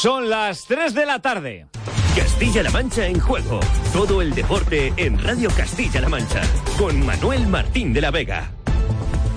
[0.00, 1.66] Son las 3 de la tarde.
[2.16, 3.60] Castilla-La Mancha en juego.
[3.92, 6.40] Todo el deporte en Radio Castilla-La Mancha.
[6.78, 8.50] Con Manuel Martín de la Vega.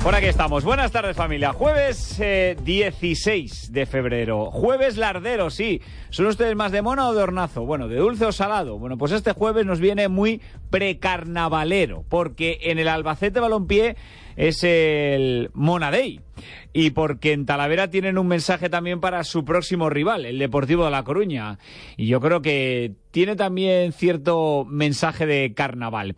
[0.02, 0.64] Por aquí estamos.
[0.64, 1.52] Buenas tardes familia.
[1.52, 4.52] Jueves 16 eh, de febrero.
[4.52, 5.82] Jueves lardero, sí.
[6.12, 7.66] ¿Son ustedes más de mono o de hornazo?
[7.66, 8.80] Bueno, de dulce o salado.
[8.80, 12.06] Bueno, pues este jueves nos viene muy precarnavalero.
[12.08, 13.98] Porque en el Albacete Balompié
[14.36, 16.20] es el Monadey
[16.74, 20.92] y porque en Talavera tienen un mensaje también para su próximo rival, el Deportivo de
[20.92, 21.60] La Coruña.
[21.98, 26.16] Y yo creo que tiene también cierto mensaje de carnaval.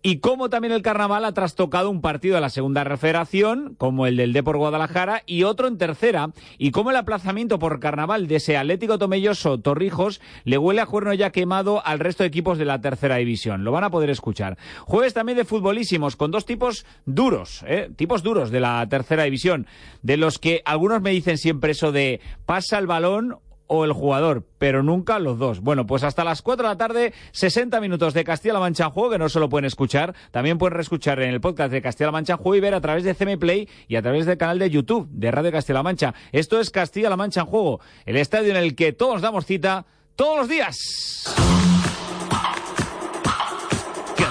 [0.00, 4.16] Y como también el carnaval ha trastocado un partido de la segunda refederación, como el
[4.16, 8.56] del Depor Guadalajara, y otro en tercera, y como el aplazamiento por carnaval de ese
[8.56, 12.80] Atlético Tomelloso Torrijos le huele a cuerno ya quemado al resto de equipos de la
[12.80, 13.62] tercera división.
[13.62, 14.56] Lo van a poder escuchar.
[14.86, 17.90] Jueves también de futbolísimos, con dos tipos duros, ¿eh?
[17.96, 19.66] tipos duros de la tercera división
[20.02, 23.38] de los que algunos me dicen siempre eso de pasa el balón
[23.72, 25.60] o el jugador, pero nunca los dos.
[25.60, 29.10] Bueno, pues hasta las 4 de la tarde, 60 minutos de Castilla-La Mancha en juego,
[29.10, 32.38] que no solo pueden escuchar, también pueden reescuchar en el podcast de Castilla-La Mancha en
[32.40, 35.08] juego y ver a través de CM Play y a través del canal de YouTube
[35.12, 36.14] de Radio Castilla-La Mancha.
[36.32, 40.36] Esto es Castilla-La Mancha en juego, el estadio en el que todos damos cita todos
[40.36, 41.69] los días.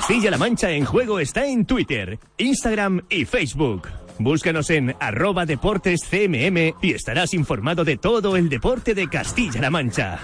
[0.10, 3.88] Castilla-La Mancha en juego está en Twitter, Instagram y Facebook.
[4.18, 10.18] Búscanos en arroba deportes CMM y estarás informado de todo el deporte de Castilla-La Mancha.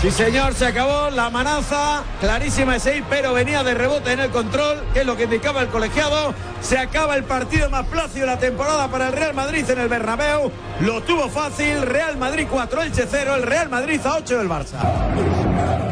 [0.00, 2.04] Sí, señor, se acabó la manaza.
[2.20, 5.68] Clarísima ese pero venía de rebote en el control, que es lo que indicaba el
[5.68, 6.32] colegiado.
[6.62, 9.88] Se acaba el partido más plácido de la temporada para el Real Madrid en el
[9.88, 10.50] Bernabéu.
[10.80, 11.82] Lo tuvo fácil.
[11.82, 13.36] Real Madrid 4, Elche 0.
[13.36, 15.91] El Real Madrid a 8 del Barça.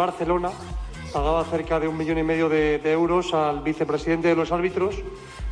[0.00, 0.50] Barcelona
[1.12, 4.96] pagaba cerca de un millón y medio de, euros al vicepresidente de los árbitros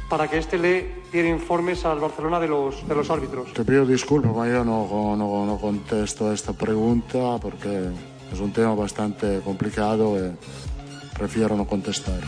[0.09, 3.53] para que éste le diera informes al Barcelona de los, de los árbitros.
[3.53, 7.91] Te pido disculpas, yo no, no, no contesto esta pregunta porque
[8.33, 10.17] es un tema bastante complicado.
[10.17, 10.33] Y
[11.19, 12.21] prefiero no contestar.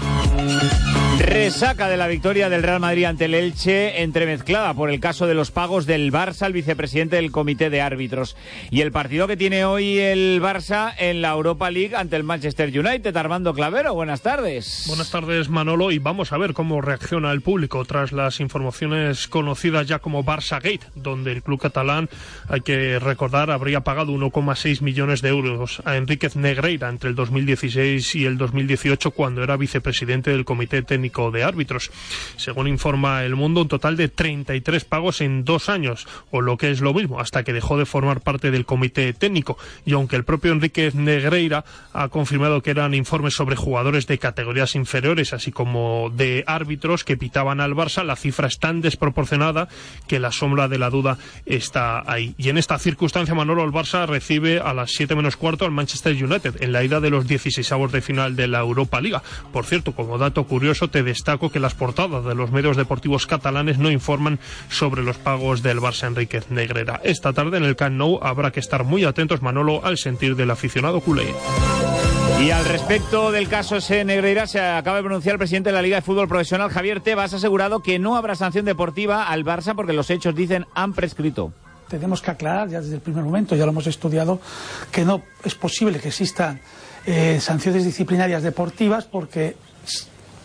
[1.20, 5.34] Resaca de la victoria del Real Madrid ante el Elche, entremezclada por el caso de
[5.34, 8.36] los pagos del Barça al vicepresidente del comité de árbitros.
[8.70, 12.68] Y el partido que tiene hoy el Barça en la Europa League ante el Manchester
[12.68, 13.16] United.
[13.16, 14.84] Armando Clavero, buenas tardes.
[14.88, 19.86] Buenas tardes, Manolo, y vamos a ver cómo reacciona el público tras las informaciones conocidas
[19.86, 22.08] ya como Barça Gate, donde el club catalán,
[22.48, 28.14] hay que recordar, habría pagado 1,6 millones de euros a Enríquez Negreira entre el 2016
[28.16, 28.38] y el
[28.80, 31.90] 2018 cuando era vicepresidente del Comité Técnico de Árbitros.
[32.36, 36.70] Según informa El Mundo, un total de 33 pagos en dos años, o lo que
[36.70, 39.58] es lo mismo, hasta que dejó de formar parte del Comité Técnico.
[39.84, 44.74] Y aunque el propio Enrique Negreira ha confirmado que eran informes sobre jugadores de categorías
[44.74, 49.68] inferiores, así como de árbitros que pitaban al Barça, la cifra es tan desproporcionada
[50.06, 52.34] que la sombra de la duda está ahí.
[52.38, 56.12] Y en esta circunstancia, Manolo, el Barça recibe a las 7 menos cuarto al Manchester
[56.12, 59.22] United en la ida de los 16 de final de la Europa Liga.
[59.52, 63.78] Por cierto, como dato curioso, te destaco que las portadas de los medios deportivos catalanes
[63.78, 64.38] no informan
[64.68, 67.00] sobre los pagos del Barça Enríquez Negrera.
[67.04, 70.50] Esta tarde en el Camp Nou habrá que estar muy atentos, Manolo, al sentir del
[70.50, 71.34] aficionado culé.
[72.40, 75.82] Y al respecto del caso ese Negreira, se acaba de pronunciar el presidente de la
[75.82, 79.92] Liga de Fútbol Profesional, Javier Tebas, asegurado que no habrá sanción deportiva al Barça porque
[79.92, 81.52] los hechos, dicen, han prescrito
[81.90, 84.40] tenemos que aclarar ya desde el primer momento, ya lo hemos estudiado,
[84.92, 86.60] que no es posible que existan
[87.06, 89.56] eh, sanciones disciplinarias deportivas porque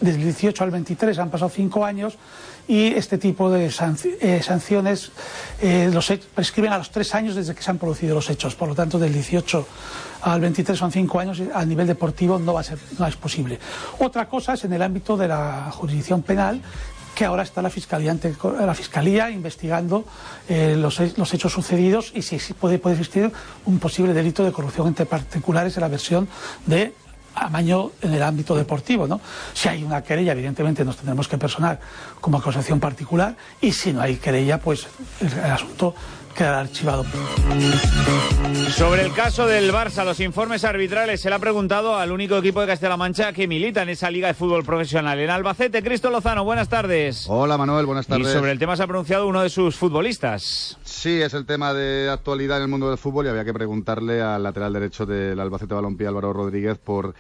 [0.02, 2.18] desde el 18 al 23 han pasado cinco años
[2.68, 5.12] y este tipo de eh, sanciones
[5.62, 8.56] eh, los prescriben a los tres años desde que se han producido los hechos.
[8.56, 9.68] Por lo tanto, del 18
[10.24, 13.16] al 23 son cinco años, y a nivel deportivo no va a ser, no es
[13.16, 13.60] posible.
[14.00, 16.62] Otra cosa es en el ámbito de la jurisdicción penal,
[17.16, 20.06] que ahora está la Fiscalía, investigando
[20.50, 23.32] eh, los, los, hechos sucedidos y si, puede, existir
[23.66, 26.28] un posible delito de corrupción entre particulares en la versión
[26.66, 26.94] de
[27.34, 29.20] amaño en el ámbito deportivo, ¿no?
[29.54, 31.80] Si hay una querella, evidentemente nos tendremos que personar
[32.22, 34.88] como acusación particular y si no hay querella, pues
[35.20, 35.96] el asunto
[36.36, 37.06] quedará archivado.
[38.70, 42.62] Sobre el caso del Barça, los informes arbitrales, se le ha preguntado al único equipo
[42.62, 45.20] de Castilla-La Mancha que milita en esa liga de fútbol profesional.
[45.20, 47.26] En Albacete, Cristo Lozano, buenas tardes.
[47.30, 48.28] Hola Manuel, buenas tardes.
[48.28, 50.78] Y sobre el tema se ha pronunciado uno de sus futbolistas.
[50.84, 54.22] Sí, es el tema de actualidad en el mundo del fútbol y había que preguntarle
[54.22, 57.16] al lateral derecho del Albacete Balompié, Álvaro Rodríguez, por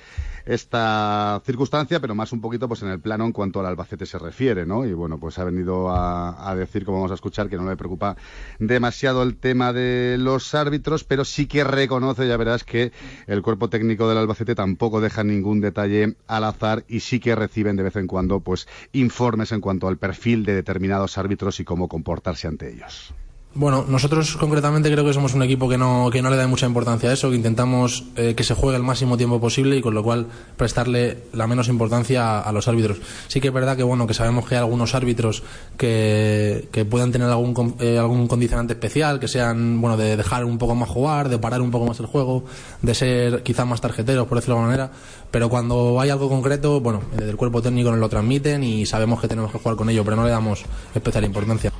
[0.45, 4.19] esta circunstancia, pero más un poquito pues en el plano en cuanto al Albacete se
[4.19, 4.85] refiere, ¿no?
[4.85, 7.75] Y bueno, pues ha venido a, a decir, como vamos a escuchar, que no le
[7.75, 8.15] preocupa
[8.59, 12.91] demasiado el tema de los árbitros, pero sí que reconoce, ya verás, que
[13.27, 17.75] el cuerpo técnico del Albacete tampoco deja ningún detalle al azar y sí que reciben
[17.75, 21.87] de vez en cuando pues informes en cuanto al perfil de determinados árbitros y cómo
[21.87, 23.13] comportarse ante ellos.
[23.57, 26.65] Bueno, nosotros concretamente creo que somos un equipo que no, que no le da mucha
[26.65, 29.93] importancia a eso, que intentamos eh, que se juegue el máximo tiempo posible y con
[29.93, 32.97] lo cual prestarle la menos importancia a, los árbitros.
[33.29, 35.41] Sí que es verdad que bueno, que sabemos que hay algunos árbitros
[35.77, 40.57] que, que puedan tener algún, eh, algún condicionante especial, que sean, bueno, de dejar un
[40.57, 42.43] poco más jugar, de parar un poco más el juego,
[42.81, 44.99] de ser quizás más tarjeteros, por decirlo de alguna manera,
[45.31, 49.21] pero cuando hay algo concreto, bueno, desde el cuerpo técnico nos lo transmiten y sabemos
[49.21, 51.71] que tenemos que jugar con ello, pero no le damos especial importancia.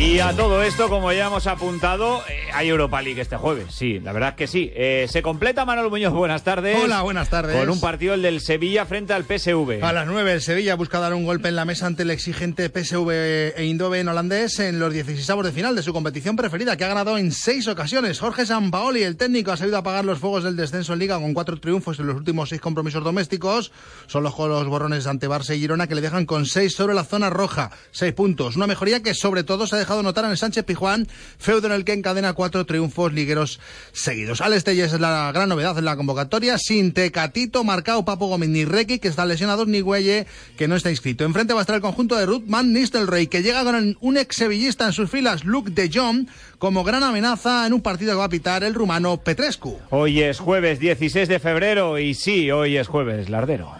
[0.00, 3.66] Y a todo esto, como ya hemos apuntado, eh, hay Europa League este jueves.
[3.68, 4.72] Sí, la verdad es que sí.
[4.74, 6.78] Eh, se completa Manuel Muñoz, buenas tardes.
[6.82, 7.54] Hola, buenas tardes.
[7.54, 9.84] Con un partido el del Sevilla frente al PSV.
[9.84, 12.70] A las 9 el Sevilla busca dar un golpe en la mesa ante el exigente
[12.70, 16.88] PSV e Eindhoven holandés en los 16 de final de su competición preferida, que ha
[16.88, 18.20] ganado en seis ocasiones.
[18.20, 21.60] Jorge Sampaoli, el técnico, ha sabido apagar los fuegos del descenso en Liga con cuatro
[21.60, 23.70] triunfos en los últimos seis compromisos domésticos.
[24.06, 27.04] Son los los borrones ante Barça y Girona que le dejan con seis sobre la
[27.04, 27.70] zona roja.
[27.90, 28.56] Seis puntos.
[28.56, 31.06] Una mejoría que sobre todo se ha dejado notar en el Sánchez Pijuán,
[31.38, 33.60] feudo en el que encadena cuatro triunfos ligueros
[33.92, 34.40] seguidos.
[34.40, 38.64] Alex Telles es la gran novedad en la convocatoria, sin Tecatito, marcado Papo Gómez ni
[38.64, 40.26] Requi, que está lesionado, ni Güelle,
[40.56, 41.24] que no está inscrito.
[41.24, 44.36] Enfrente va a estar el conjunto de Ruth Van Nistelrooy, que llega con un ex
[44.36, 46.26] sevillista en sus filas, Luke de Jong,
[46.58, 49.78] como gran amenaza en un partido que va a pitar el rumano Petrescu.
[49.90, 53.72] Hoy es jueves 16 de febrero y sí, hoy es jueves, Lardero.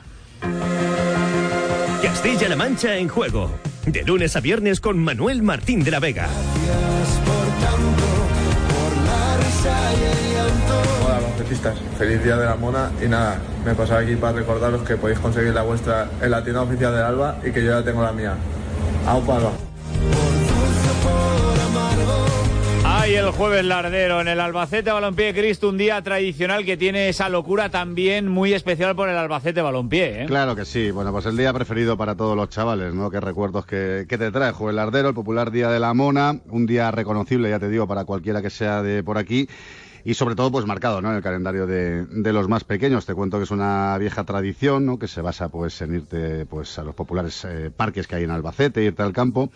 [2.03, 3.51] Castilla-La Mancha en juego.
[3.87, 6.29] De lunes a viernes con Manuel Martín de la Vega.
[11.05, 11.79] Hola, baloncetistas.
[11.99, 12.91] Feliz día de la mona.
[13.03, 16.63] Y nada, me pasaba aquí para recordaros que podéis conseguir la vuestra en la tienda
[16.63, 18.35] oficial del Alba y que yo ya tengo la mía.
[19.07, 19.53] ¡Aupa, Alba!
[22.93, 27.29] Hay el jueves lardero en el Albacete Balompié Cristo, un día tradicional que tiene esa
[27.29, 30.25] locura también muy especial por el Albacete Balompié.
[30.25, 30.27] ¿eh?
[30.27, 33.09] Claro que sí, bueno, pues el día preferido para todos los chavales, ¿no?
[33.09, 36.91] Qué recuerdos que, te trae jueves lardero, el popular día de la mona, un día
[36.91, 39.49] reconocible, ya te digo, para cualquiera que sea de por aquí
[40.03, 41.11] y sobre todo pues marcado ¿no?
[41.11, 43.07] en el calendario de, de, los más pequeños.
[43.07, 44.99] Te cuento que es una vieja tradición ¿no?
[44.99, 48.31] que se basa pues en irte pues a los populares eh, parques que hay en
[48.31, 49.51] Albacete, irte al campo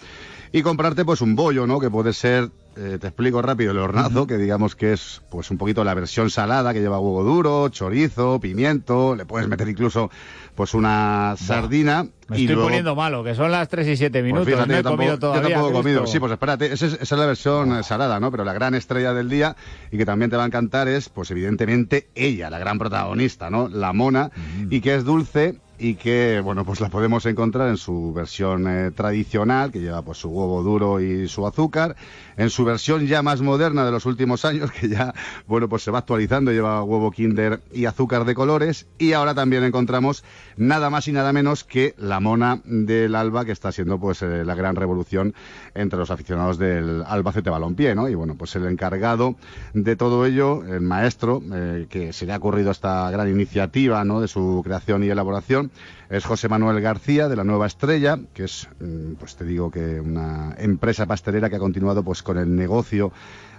[0.54, 1.80] y comprarte pues un bollo, ¿no?
[1.80, 4.28] que puede ser eh, te explico rápido el hornazo, uh -huh.
[4.28, 8.38] que digamos que es pues un poquito la versión salada que lleva huevo duro, chorizo,
[8.38, 10.10] pimiento, le puedes meter incluso
[10.54, 12.04] pues una sardina.
[12.28, 12.68] Me y estoy luego...
[12.68, 15.18] poniendo malo, que son las 3 y 7 minutos, Pues fíjate, no he tampoco, comido
[15.18, 15.42] todavía.
[15.42, 16.06] Yo tampoco he comido.
[16.06, 18.30] Sí, pues espérate, esa es, esa es la versión eh, salada, ¿no?
[18.30, 19.56] Pero la gran estrella del día
[19.90, 23.68] y que también te va a encantar es, pues evidentemente, ella, la gran protagonista, ¿no?
[23.68, 24.30] La mona,
[24.70, 28.90] y que es dulce y que, bueno, pues la podemos encontrar en su versión eh,
[28.92, 31.96] tradicional, que lleva pues su huevo duro y su azúcar,
[32.36, 35.14] en su versión ya más moderna de los últimos años, que ya,
[35.46, 39.64] bueno, pues se va actualizando, lleva huevo kinder y azúcar de colores, y ahora también
[39.64, 40.24] encontramos
[40.56, 44.44] nada más y nada menos que la mona del Alba, que está siendo pues eh,
[44.44, 45.34] la gran revolución
[45.74, 48.08] entre los aficionados del Albacete Balompié, ¿no?
[48.08, 49.36] Y bueno, pues el encargado
[49.72, 54.20] de todo ello, el maestro, eh, que se le ha ocurrido esta gran iniciativa, ¿no?
[54.20, 55.70] De su creación y elaboración,
[56.10, 60.00] es José Manuel García de la Nueva Estrella, que es, mm, pues te digo que
[60.00, 63.12] una empresa pastelera que ha continuado pues con el negocio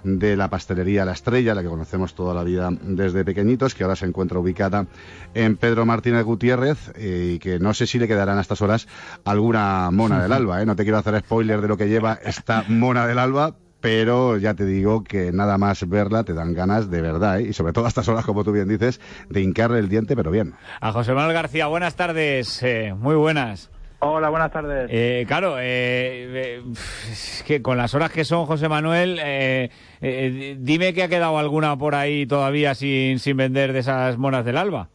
[0.05, 3.95] de la pastelería La Estrella, la que conocemos toda la vida desde pequeñitos, que ahora
[3.95, 4.85] se encuentra ubicada
[5.33, 8.87] en Pedro Martínez Gutiérrez eh, y que no sé si le quedarán a estas horas
[9.23, 10.61] alguna mona del alba.
[10.61, 10.65] ¿eh?
[10.65, 14.53] No te quiero hacer spoiler de lo que lleva esta mona del alba, pero ya
[14.53, 17.49] te digo que nada más verla te dan ganas de verdad, ¿eh?
[17.49, 20.31] y sobre todo a estas horas, como tú bien dices, de hincarle el diente, pero
[20.31, 20.53] bien.
[20.81, 23.69] A José Manuel García, buenas tardes, eh, muy buenas.
[23.99, 24.87] Hola, buenas tardes.
[24.91, 26.63] Eh, claro, eh, eh,
[27.11, 29.69] es que con las horas que son, José Manuel, eh,
[30.01, 34.45] eh, dime que ha quedado alguna por ahí todavía sin, sin vender de esas monas
[34.45, 34.89] del alba.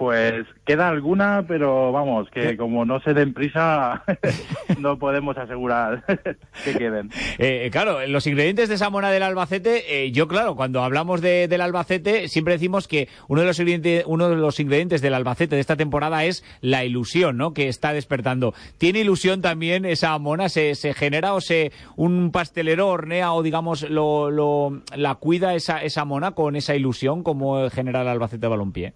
[0.00, 4.02] Pues queda alguna, pero vamos, que como no se den prisa,
[4.78, 6.02] no podemos asegurar
[6.64, 7.10] que queden.
[7.36, 11.48] Eh, claro, los ingredientes de esa mona del Albacete, eh, yo claro, cuando hablamos de,
[11.48, 15.56] del Albacete, siempre decimos que uno de, los ingredientes, uno de los ingredientes del Albacete
[15.56, 17.52] de esta temporada es la ilusión, ¿no?
[17.52, 18.54] Que está despertando.
[18.78, 20.48] ¿Tiene ilusión también esa mona?
[20.48, 25.82] ¿Se, se genera o se un pastelero hornea o digamos lo, lo, la cuida esa,
[25.82, 28.94] esa mona con esa ilusión como genera el Albacete Balompié?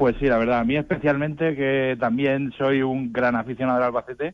[0.00, 4.32] Pues sí, la verdad, a mí especialmente, que también soy un gran aficionado del Albacete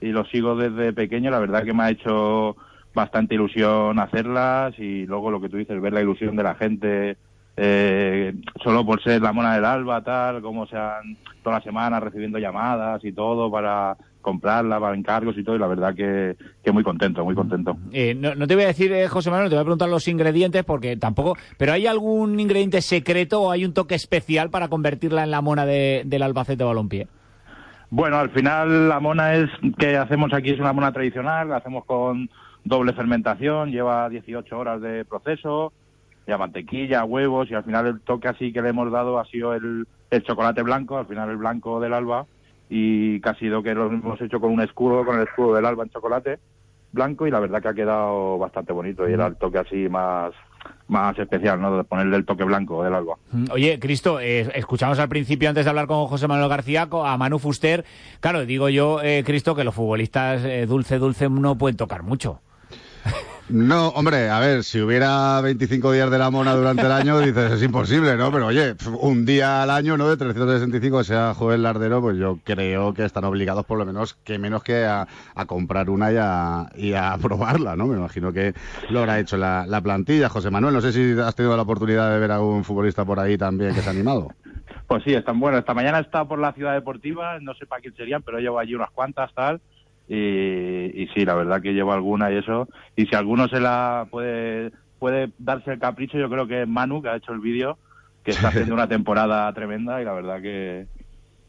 [0.00, 2.54] y lo sigo desde pequeño, la verdad que me ha hecho
[2.94, 7.16] bastante ilusión hacerlas y luego lo que tú dices, ver la ilusión de la gente,
[7.56, 8.32] eh,
[8.62, 13.04] solo por ser la mona del alba, tal, como sean toda la semana recibiendo llamadas
[13.04, 17.24] y todo para comprarla para encargos y todo, y la verdad que, que muy contento,
[17.24, 17.76] muy contento.
[17.92, 20.08] Eh, no, no, te voy a decir, eh, José Manuel, te voy a preguntar los
[20.08, 25.24] ingredientes porque tampoco, pero ¿hay algún ingrediente secreto o hay un toque especial para convertirla
[25.24, 27.08] en la mona de, del Albacete Balompié?
[27.90, 29.48] Bueno, al final la mona es
[29.78, 32.28] que hacemos aquí es una mona tradicional, la hacemos con
[32.64, 35.72] doble fermentación, lleva 18 horas de proceso,
[36.26, 39.54] ya mantequilla, huevos y al final el toque así que le hemos dado ha sido
[39.54, 42.26] el, el chocolate blanco, al final el blanco del alba
[42.70, 45.84] y ha sido que lo hemos hecho con un escudo, con el escudo del alba
[45.84, 46.38] en chocolate
[46.92, 50.32] blanco y la verdad que ha quedado bastante bonito y era el toque así más
[50.88, 51.76] más especial, ¿no?
[51.76, 53.16] De ponerle el toque blanco del alba.
[53.52, 57.38] Oye, Cristo, eh, escuchamos al principio, antes de hablar con José Manuel García, a Manu
[57.38, 57.84] Fuster.
[58.20, 62.40] Claro, digo yo, eh, Cristo, que los futbolistas eh, dulce, dulce no pueden tocar mucho.
[63.50, 67.52] No, hombre, a ver, si hubiera 25 días de la mona durante el año, dices,
[67.52, 68.30] es imposible, ¿no?
[68.30, 70.06] Pero oye, un día al año, ¿no?
[70.10, 74.38] De 365, sea Joel Lardero, pues yo creo que están obligados por lo menos, que
[74.38, 75.06] menos que a,
[75.46, 77.86] comprar una y a, y a, probarla, ¿no?
[77.86, 78.52] Me imagino que
[78.90, 80.28] lo habrá hecho la, la, plantilla.
[80.28, 83.18] José Manuel, no sé si has tenido la oportunidad de ver a algún futbolista por
[83.18, 84.28] ahí también que se ha animado.
[84.86, 85.60] Pues sí, están buenos.
[85.60, 88.74] Esta mañana estado por la ciudad deportiva, no sé para quién serían, pero llevo allí
[88.74, 89.62] unas cuantas, tal
[90.08, 92.68] y, y sí, la verdad que llevo alguna y eso.
[92.96, 97.02] Y si alguno se la puede, puede darse el capricho, yo creo que es Manu,
[97.02, 97.78] que ha hecho el vídeo,
[98.24, 100.86] que está haciendo una temporada tremenda y la verdad que,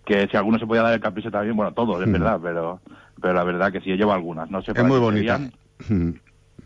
[0.05, 2.81] que si alguno se podía dar el capricho también, bueno, todos, es verdad, pero,
[3.21, 4.51] pero la verdad que sí, llevo algunas.
[4.51, 5.39] No sé es muy bonita.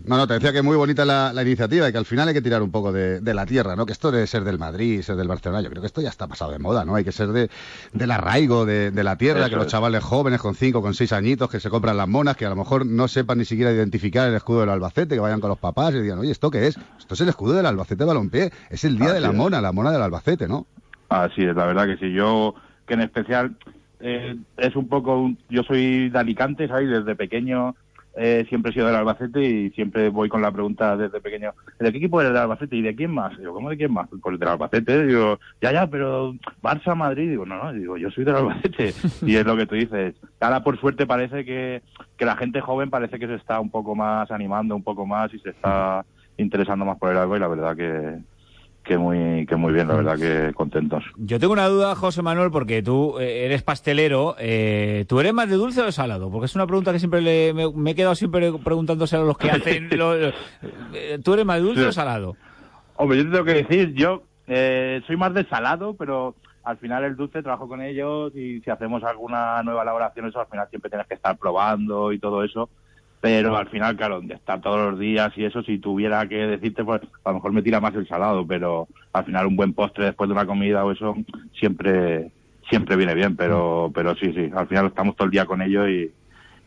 [0.06, 2.34] No, no, te decía que muy bonita la, la, iniciativa y que al final hay
[2.34, 3.86] que tirar un poco de, de, la tierra, ¿no?
[3.86, 6.28] Que esto debe ser del Madrid, ser del Barcelona, yo creo que esto ya está
[6.28, 6.96] pasado de moda, ¿no?
[6.96, 7.50] Hay que ser de,
[7.94, 11.14] del arraigo de, de la tierra, Eso que los chavales jóvenes con cinco, con seis
[11.14, 14.28] añitos, que se compran las monas, que a lo mejor no sepan ni siquiera identificar
[14.28, 16.78] el escudo del Albacete, que vayan con los papás y digan, oye, ¿esto qué es?
[17.00, 19.34] Esto es el escudo del Albacete Balompié, es el día Así de la es.
[19.34, 20.68] mona, la mona del Albacete, ¿no?
[21.08, 22.12] Así es, la verdad que sí.
[22.14, 22.56] Yo,
[22.88, 23.56] que en especial,
[24.02, 26.90] eh, es un poco, yo soy de Alicante, ¿sabes?
[26.90, 27.76] Desde pequeño
[28.16, 31.92] eh, siempre he sido del Albacete y siempre voy con la pregunta desde pequeño, ¿de
[31.92, 32.76] qué equipo eres del Albacete?
[32.76, 33.38] ¿Y de quién más?
[33.38, 34.08] Digo, ¿cómo de quién más?
[34.22, 35.08] Pues del Albacete.
[35.08, 37.30] Digo, ya, ya, pero Barça, Madrid.
[37.30, 38.94] Digo, no, no, digo, yo soy del Albacete.
[39.26, 40.16] y es lo que tú dices.
[40.40, 41.82] Ahora, por suerte, parece que,
[42.18, 45.34] que la gente joven parece que se está un poco más animando, un poco más
[45.34, 46.06] y se está
[46.38, 48.20] interesando más por el algo y la verdad que,
[48.84, 51.04] que muy, que muy bien, la verdad que contentos.
[51.18, 54.36] Yo tengo una duda, José Manuel, porque tú eh, eres pastelero.
[54.38, 56.30] Eh, ¿Tú eres más de dulce o de salado?
[56.30, 59.38] Porque es una pregunta que siempre le, me, me, he quedado siempre preguntándose a los
[59.38, 59.90] que hacen.
[59.98, 60.32] lo, lo,
[61.24, 61.88] ¿Tú eres más de dulce sí.
[61.88, 62.36] o salado?
[62.96, 67.04] Hombre, yo te tengo que decir, yo eh, soy más de salado, pero al final
[67.04, 70.90] el dulce trabajo con ellos y si hacemos alguna nueva elaboración, eso al final siempre
[70.90, 72.70] tienes que estar probando y todo eso
[73.24, 76.84] pero al final, claro, de estar todos los días y eso, si tuviera que decirte,
[76.84, 80.04] pues a lo mejor me tira más el salado, pero al final un buen postre
[80.04, 81.16] después de una comida o eso
[81.58, 82.34] siempre
[82.70, 85.88] siempre viene bien, pero pero sí, sí, al final estamos todo el día con ellos
[85.88, 86.12] y,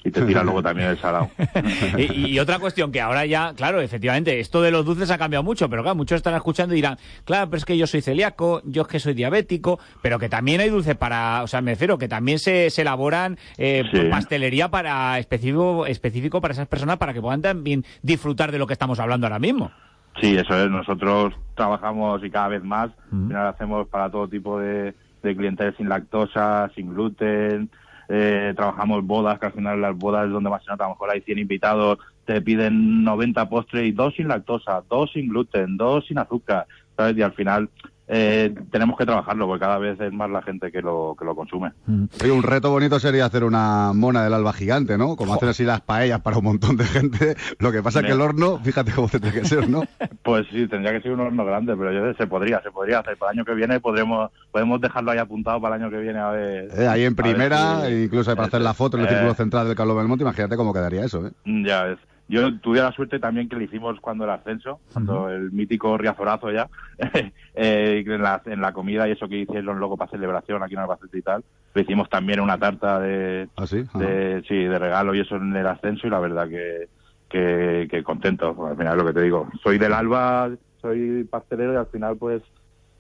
[0.07, 1.31] y te tira luego también el salado.
[1.99, 5.43] y, y, otra cuestión que ahora ya, claro, efectivamente, esto de los dulces ha cambiado
[5.43, 8.63] mucho, pero claro, muchos están escuchando y dirán, claro, pero es que yo soy celíaco,
[8.65, 11.99] yo es que soy diabético, pero que también hay dulces para, o sea, me refiero
[11.99, 14.03] que también se, se elaboran eh, sí.
[14.09, 18.75] pastelería para específico, específico para esas personas para que puedan también disfrutar de lo que
[18.75, 19.73] estamos hablando ahora mismo.
[20.21, 20.71] Sí, eso es.
[20.71, 23.35] Nosotros trabajamos y cada vez más, mm.
[23.35, 24.95] hacemos para todo tipo de,
[25.25, 27.71] de clientes sin lactosa, sin gluten,
[28.09, 30.95] eh, trabajamos bodas, que al final las bodas es donde más se nota, a lo
[30.95, 35.77] mejor hay 100 invitados, te piden 90 postres y dos sin lactosa, dos sin gluten,
[35.77, 37.17] dos sin azúcar, ¿sabes?
[37.17, 37.69] Y al final
[38.09, 41.35] eh, tenemos que trabajarlo porque cada vez es más la gente que lo, que lo
[41.35, 41.73] consume.
[42.11, 45.17] Sí, un reto bonito sería hacer una mona del alba gigante, ¿no?
[45.17, 47.37] Como hacer así las paellas para un montón de gente.
[47.59, 49.83] Lo que pasa es que el horno, fíjate cómo tendría que ser, ¿no?
[50.23, 53.17] pues sí, tendría que ser un horno grande, pero yo se podría, se podría hacer.
[53.17, 56.19] Para el año que viene podremos, podemos dejarlo ahí apuntado para el año que viene
[56.19, 56.69] a ver.
[56.77, 58.05] Eh, ahí en primera, si...
[58.05, 59.11] incluso para hacer la foto en el eh...
[59.11, 61.33] círculo central del Carlos Belmonte, imagínate cómo quedaría eso, ¿eh?
[61.45, 61.99] Ya ves.
[62.29, 66.51] Yo tuve la suerte también que le hicimos cuando el ascenso, cuando el mítico Riazorazo
[66.51, 66.69] ya,
[67.55, 70.81] eh, en, la, en la comida y eso que hicieron luego para celebración aquí en
[70.81, 73.85] Albacete y tal, le hicimos también una tarta de, ¿Ah, sí?
[73.95, 76.89] de, sí, de regalo y eso en el ascenso y la verdad que,
[77.29, 78.57] que, que contento.
[78.67, 82.43] Al final lo que te digo, soy del Alba, soy pastelero y al final pues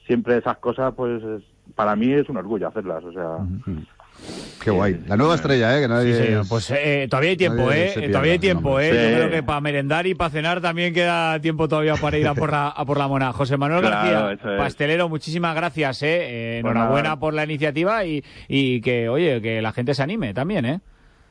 [0.07, 3.39] siempre esas cosas pues es- para mí es un orgullo hacerlas, o sea...
[4.63, 5.01] Qué guay.
[5.07, 5.83] La nueva estrella, ¿eh?
[5.83, 6.43] Que nadie Sí, señor.
[6.43, 7.93] es- Pues eh, todavía hay tiempo, nadie ¿eh?
[7.97, 8.81] Eh, Todavía hay tiempo.
[8.81, 8.91] ¿eh?
[8.91, 8.97] Sí.
[9.13, 12.35] Yo creo que para merendar y para cenar también queda tiempo todavía para ir a
[12.35, 13.33] por la, a por la mona.
[13.33, 14.59] José Manuel Claro, García, es.
[14.59, 16.09] pastelero, muchísimas gracias, ¿eh?
[16.09, 17.21] Eh, enhorabuena nada.
[17.21, 20.81] por la iniciativa y, y que, oye, que la gente se anime también, ¿eh?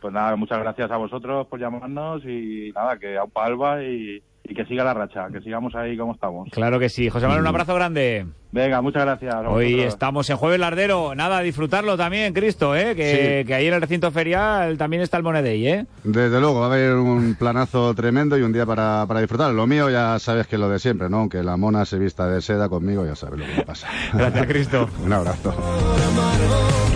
[0.05, 4.53] Pues nada, muchas gracias a vosotros por llamarnos y nada, que a Alba y, y
[4.53, 6.47] que siga la racha, que sigamos ahí como estamos.
[6.51, 7.09] Claro que sí.
[7.09, 8.27] José Manuel, un abrazo grande.
[8.51, 9.33] Venga, muchas gracias.
[9.47, 9.93] Hoy vosotros.
[9.95, 11.15] estamos en Jueves Lardero.
[11.15, 12.95] Nada, disfrutarlo también, Cristo, ¿eh?
[12.95, 15.85] Que, que ahí en el recinto ferial también está el Monedey, ¿eh?
[16.03, 19.55] Desde luego, va a haber un planazo tremendo y un día para, para disfrutar.
[19.55, 21.21] Lo mío ya sabes que es lo de siempre, ¿no?
[21.21, 23.87] Aunque la mona se vista de seda conmigo, ya sabes lo que me pasa.
[24.13, 24.87] Gracias, Cristo.
[25.03, 25.55] un abrazo.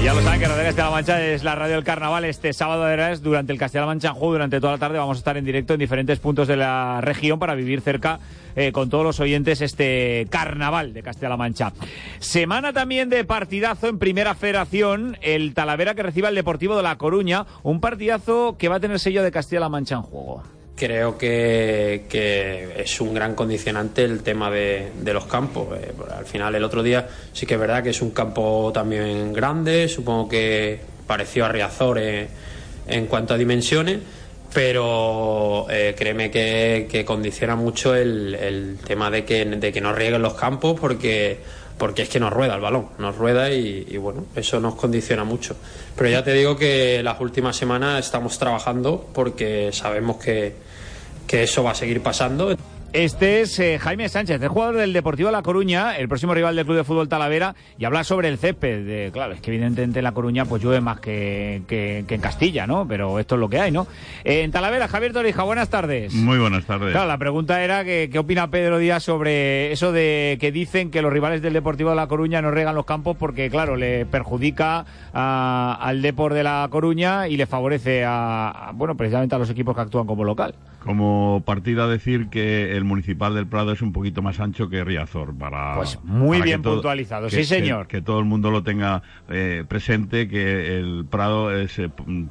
[0.03, 2.91] Ya lo saben que Radio Castilla-La Mancha es la radio del carnaval este sábado de
[2.91, 5.44] veras durante el Castilla-La Mancha en juego durante toda la tarde vamos a estar en
[5.44, 8.20] directo en diferentes puntos de la región para vivir cerca
[8.56, 11.74] eh, con todos los oyentes este carnaval de Castilla-La Mancha.
[12.20, 16.98] Semana también de partidazo en Primera Federación, el Talavera que recibe al Deportivo de La
[16.98, 20.58] Coruña, un partidazo que va a tener sello de Castilla-La Mancha en juego.
[20.79, 25.77] Creo que, que es un gran condicionante el tema de, de los campos.
[25.77, 29.33] Eh, al final, el otro día sí que es verdad que es un campo también
[29.33, 32.29] grande, supongo que pareció a Riazor eh,
[32.88, 34.00] en cuanto a dimensiones,
[34.53, 39.91] pero eh, créeme que, que condiciona mucho el, el tema de que, de que no
[39.91, 41.39] rieguen los campos porque,
[41.79, 45.55] porque es que nos rueda el balón, nos rueda y, bueno, eso nos condiciona mucho.
[45.95, 50.53] Pero ya te digo que las últimas semanas estamos trabajando porque sabemos que,
[51.25, 52.53] que eso va a seguir pasando.
[52.91, 56.65] Este es eh, Jaime Sánchez, el jugador del Deportivo La Coruña, el próximo rival del
[56.65, 58.84] Club de Fútbol Talavera, y habla sobre el césped.
[58.84, 62.22] De, claro, es que evidentemente en La Coruña pues llueve más que, que- que en
[62.22, 62.88] Castilla, ¿no?
[62.88, 63.86] Pero esto es lo que hay, ¿no?
[64.24, 66.15] Eh, en Talavera, Javier Torija, buenas tardes.
[66.15, 66.91] Muy buenas tardes.
[66.91, 71.03] Claro, la pregunta era que, qué opina Pedro Díaz sobre eso de que dicen que
[71.03, 74.86] los rivales del Deportivo de La Coruña no regan los campos porque, claro, le perjudica
[75.13, 79.50] a- al Depor de La Coruña y le favorece a, a, bueno, precisamente a los
[79.51, 80.55] equipos que actúan como local.
[80.83, 85.35] Como partida decir que el municipal del Prado es un poquito más ancho que Riazor
[85.37, 87.85] para Pues muy para bien puntualizado, que- sí, señor.
[87.87, 91.89] Que, todo el mundo lo tenga eh, presente que el Prado es eh,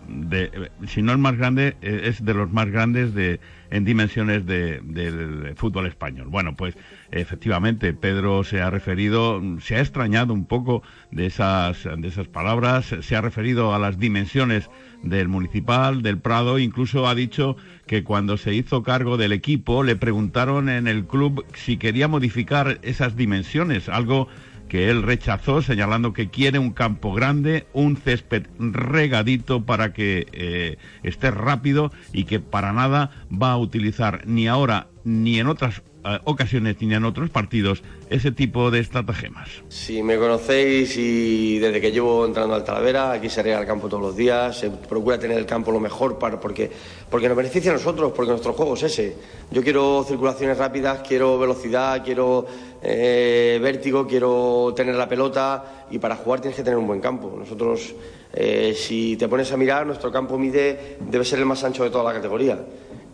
[0.09, 3.39] de, si no el más grande eh, es de los más grandes de
[3.71, 6.29] en dimensiones de- del fútbol español.
[6.31, 6.75] Bueno, pues
[7.11, 12.95] efectivamente Pedro se ha referido, se ha extrañado un poco de esas de esas palabras,
[13.01, 14.71] se ha referido a las dimensiones
[15.03, 17.57] del municipal, del Prado, incluso ha dicho
[17.89, 22.79] que cuando se hizo cargo del equipo le preguntaron en el club si quería modificar
[22.83, 24.29] esas dimensiones, algo
[24.69, 30.77] que él rechazó señalando que quiere un campo grande, un césped regadito para que eh,
[31.03, 35.83] esté rápido y que para nada va a utilizar ni ahora ni en otras
[36.25, 39.49] ocasiones ni en otros partidos ese tipo de estratagemas.
[39.69, 43.89] Si me conocéis y desde que llevo entrando al Talavera, aquí se riega el campo
[43.89, 46.71] todos los días, se procura tener el campo lo mejor para, porque,
[47.11, 49.17] porque nos beneficia a nosotros, porque nuestro juego es ese.
[49.51, 52.47] Yo quiero circulaciones rápidas, quiero velocidad, quiero
[52.83, 57.35] eh, vértigo, quiero tener la pelota y para jugar tienes que tener un buen campo.
[57.37, 57.95] Nosotros,
[58.33, 61.91] eh, si te pones a mirar, nuestro campo mide, debe ser el más ancho de
[61.91, 62.59] toda la categoría.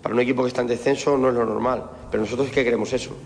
[0.04, 2.62] Para un equipo que está en descenso no es lo normal, pero nosotros es que
[2.62, 3.16] queremos eso.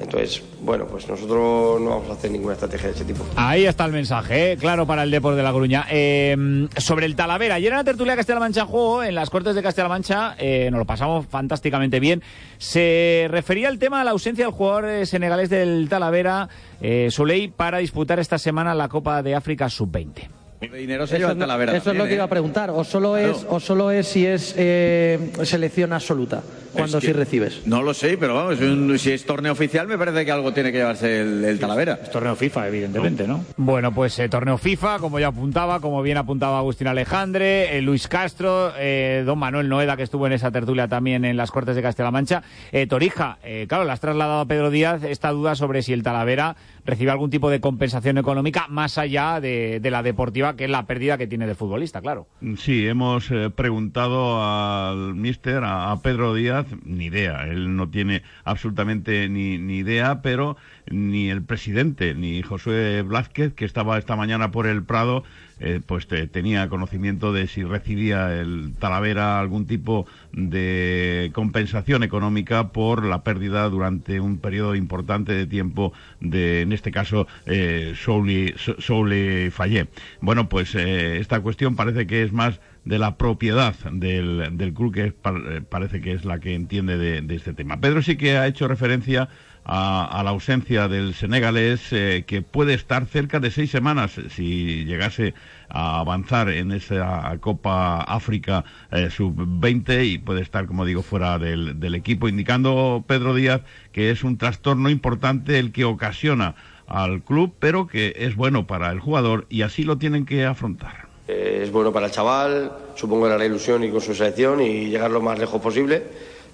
[0.00, 3.26] Entonces, bueno, pues nosotros no vamos a hacer ninguna estrategia de ese tipo.
[3.36, 4.56] Ahí está el mensaje, ¿eh?
[4.56, 5.84] claro, para el Depor de La Coruña.
[5.90, 9.62] Eh, sobre el Talavera, ayer en la tertulia Castilla-La Mancha juego, en las Cortes de
[9.62, 12.22] Castilla-La Mancha, eh, nos lo pasamos fantásticamente bien.
[12.56, 16.48] Se refería al tema de la ausencia del jugador eh, senegalés del Talavera,
[16.80, 20.43] eh, Soleil, para disputar esta semana la Copa de África Sub-20.
[20.60, 22.70] Dinero Eso, es lo- eso es lo que iba a preguntar.
[22.70, 23.32] O solo Claro.
[23.32, 26.42] es, o solo es si es eh, selección absoluta,
[26.74, 27.66] que sí recibes.
[27.66, 30.72] No lo sé, pero vamos, un- si es torneo oficial me parece que algo tiene
[30.72, 31.98] que llevarse el, el Talavera.
[32.02, 33.44] Es torneo FIFA, evidentemente, ¿no?
[33.56, 38.08] Bueno, pues eh, torneo FIFA, como ya apuntaba, como bien apuntaba Agustín Alejandre, eh, Luis
[38.08, 41.82] Castro, eh, don Manuel Noeda, que estuvo en esa tertulia también en las Cortes de
[41.82, 42.42] Castilla-La Mancha.
[42.72, 46.02] Eh, Torija, eh, claro, le has trasladado a Pedro Díaz esta duda sobre si el
[46.02, 46.56] Talavera
[46.86, 50.86] recibe algún tipo de compensación económica más allá de, de la deportiva, que es la
[50.86, 52.26] pérdida que tiene de futbolista, claro.
[52.58, 58.22] Sí, hemos eh, preguntado al mister, a, a Pedro Díaz, ni idea, él no tiene
[58.44, 60.56] absolutamente ni, ni idea, pero
[60.90, 65.24] ni el presidente, ni Josué Blázquez, que estaba esta mañana por el Prado,
[65.60, 73.04] eh, pues tenía conocimiento de si recibía el Talavera algún tipo de compensación económica por
[73.04, 79.86] la pérdida durante un periodo importante de tiempo de, en este caso, eh, Souli Fallé.
[80.20, 84.92] Bueno, pues eh, esta cuestión parece que es más de la propiedad del, del club,
[84.92, 87.80] que eh, parece que es la que entiende de, este tema.
[87.80, 89.28] Pedro sí que ha hecho referencia
[89.64, 95.32] a, la ausencia del senegalés, eh, que puede estar cerca de seis semanas si llegase
[95.70, 101.94] a avanzar en esa Copa África eh, sub-20 y puede estar, como digo, fuera del
[101.94, 106.54] equipo, indicando Pedro Díaz que es un trastorno importante el que ocasiona
[106.86, 111.03] al club, pero que es bueno para el jugador y así lo tienen que afrontar.
[111.26, 114.90] Eh, es bueno para el chaval, supongo era la ilusión y con su selección y
[114.90, 116.02] llegar lo más lejos posible,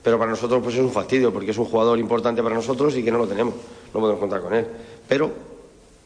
[0.03, 3.03] pero para nosotros pues es un fastidio porque es un jugador importante para nosotros y
[3.03, 3.55] que no lo tenemos,
[3.93, 4.67] no podemos contar con él.
[5.09, 5.31] Pero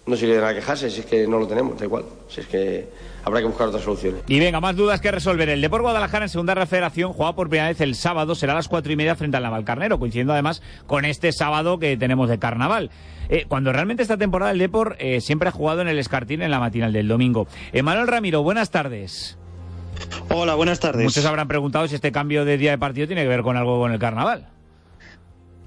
[0.06, 2.46] no sirve de nada quejarse si es que no lo tenemos, da igual, si es
[2.46, 2.88] que
[3.24, 4.22] habrá que buscar otras soluciones.
[4.26, 5.48] Y venga, más dudas que resolver.
[5.48, 8.68] El Depor Guadalajara en segunda federación juega por primera vez el sábado, será a las
[8.68, 12.90] cuatro y media frente al Navalcarnero, coincidiendo además con este sábado que tenemos de carnaval.
[13.28, 16.50] Eh, cuando realmente esta temporada el Depor eh, siempre ha jugado en el Escartín en
[16.50, 17.46] la matinal del domingo.
[17.72, 19.38] Emanuel Ramiro, buenas tardes.
[20.28, 21.04] Hola, buenas tardes.
[21.04, 23.78] Muchos habrán preguntado si este cambio de día de partido tiene que ver con algo
[23.78, 24.48] con el carnaval.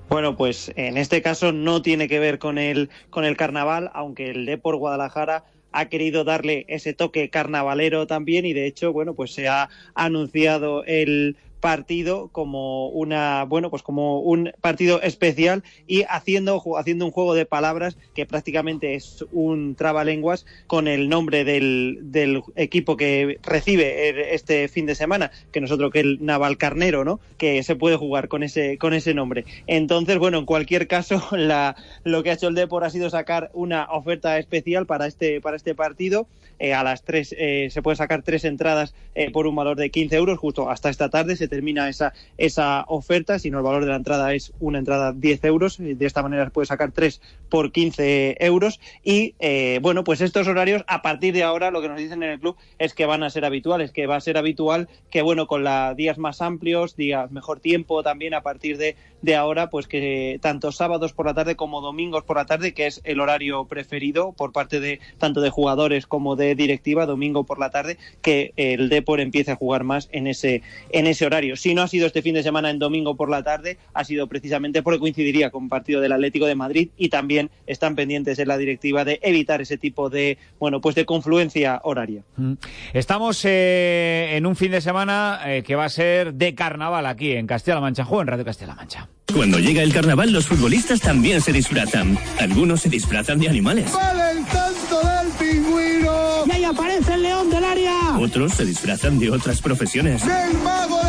[0.09, 4.29] Bueno, pues en este caso no tiene que ver con el, con el carnaval, aunque
[4.29, 5.43] el Depor Guadalajara
[5.77, 10.83] ha querido darle ese toque carnavalero también y de hecho, bueno, pues se ha anunciado
[10.85, 17.33] el partido como una bueno pues como un partido especial y haciendo haciendo un juego
[17.33, 24.33] de palabras que prácticamente es un trabalenguas con el nombre del, del equipo que recibe
[24.33, 28.27] este fin de semana que nosotros que el Naval Carnero no que se puede jugar
[28.27, 29.45] con ese con ese nombre.
[29.65, 33.49] Entonces bueno en cualquier caso la, lo que ha hecho el Depor ha sido sacar
[33.53, 36.27] una oferta especial para este para este partido.
[36.59, 39.91] Eh, a las tres eh, se puede sacar tres entradas eh, por un valor de
[39.91, 43.83] 15 euros justo hasta esta tarde se termina esa, esa oferta, si no el valor
[43.83, 47.21] de la entrada es una entrada 10 euros, de esta manera se puede sacar 3
[47.49, 48.79] por 15 euros.
[49.03, 52.31] Y eh, bueno, pues estos horarios a partir de ahora lo que nos dicen en
[52.31, 55.47] el club es que van a ser habituales, que va a ser habitual que bueno,
[55.47, 59.87] con la, días más amplios, días mejor tiempo también a partir de, de ahora, pues
[59.87, 63.65] que tanto sábados por la tarde como domingos por la tarde, que es el horario
[63.65, 68.53] preferido por parte de tanto de jugadores como de directiva, domingo por la tarde, que
[68.55, 72.07] el Depor empiece a jugar más en ese, en ese horario si no ha sido
[72.07, 75.63] este fin de semana en domingo por la tarde, ha sido precisamente porque coincidiría con
[75.63, 79.61] un partido del Atlético de Madrid y también están pendientes en la directiva de evitar
[79.61, 82.23] ese tipo de, bueno, pues de confluencia horaria.
[82.35, 82.53] Mm.
[82.93, 87.33] Estamos eh, en un fin de semana eh, que va a ser de carnaval aquí
[87.33, 89.09] en Castilla-La Mancha, juego en Radio Castilla-La Mancha.
[89.33, 92.17] Cuando llega el carnaval, los futbolistas también se disfrazan.
[92.39, 93.91] Algunos se disfrazan de animales.
[93.91, 96.45] ¡Vale el tanto del pingüino!
[96.45, 98.17] ¡Y ahí aparece el león del área!
[98.19, 100.25] Otros se disfrazan de otras profesiones.
[100.25, 101.06] ¡Del mago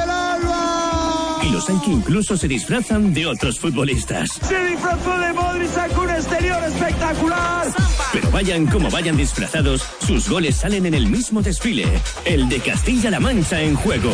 [1.51, 4.31] los hay que incluso se disfrazan de otros futbolistas.
[4.43, 7.67] ¡Se disfrazó de Modric, sacó un exterior espectacular!
[8.13, 11.87] Pero vayan como vayan disfrazados, sus goles salen en el mismo desfile.
[12.25, 14.13] El de Castilla-La Mancha en juego.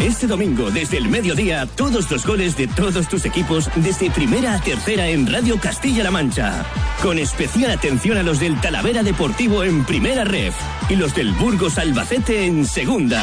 [0.00, 4.60] Este domingo, desde el mediodía, todos los goles de todos tus equipos, desde primera a
[4.60, 6.64] tercera en Radio Castilla-La Mancha.
[7.02, 10.54] Con especial atención a los del Talavera Deportivo en primera ref
[10.88, 13.22] y los del Burgos Albacete en segunda.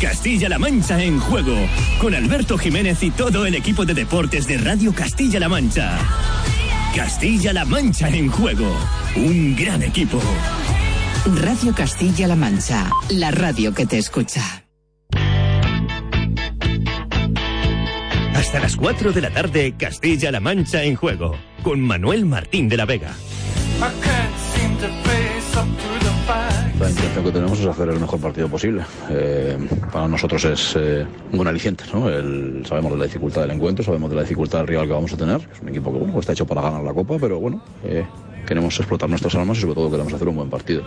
[0.00, 1.56] Castilla-La Mancha en juego,
[2.00, 5.98] con Alberto Jiménez y todo el equipo de deportes de Radio Castilla-La Mancha.
[6.94, 8.76] Castilla-La Mancha en juego,
[9.16, 10.20] un gran equipo.
[11.42, 14.64] Radio Castilla-La Mancha, la radio que te escucha.
[18.34, 22.84] Hasta las 4 de la tarde, Castilla-La Mancha en juego, con Manuel Martín de la
[22.84, 23.14] Vega.
[26.86, 28.84] La intención que tenemos es hacer el mejor partido posible.
[29.10, 29.58] Eh,
[29.92, 31.82] para nosotros es eh, un aliciente.
[31.92, 32.04] ¿no?
[32.64, 35.16] Sabemos de la dificultad del encuentro, sabemos de la dificultad del rival que vamos a
[35.16, 35.40] tener.
[35.52, 38.06] Es un equipo que bueno, está hecho para ganar la Copa, pero bueno, eh,
[38.46, 40.84] queremos explotar nuestras armas y sobre todo queremos hacer un buen partido.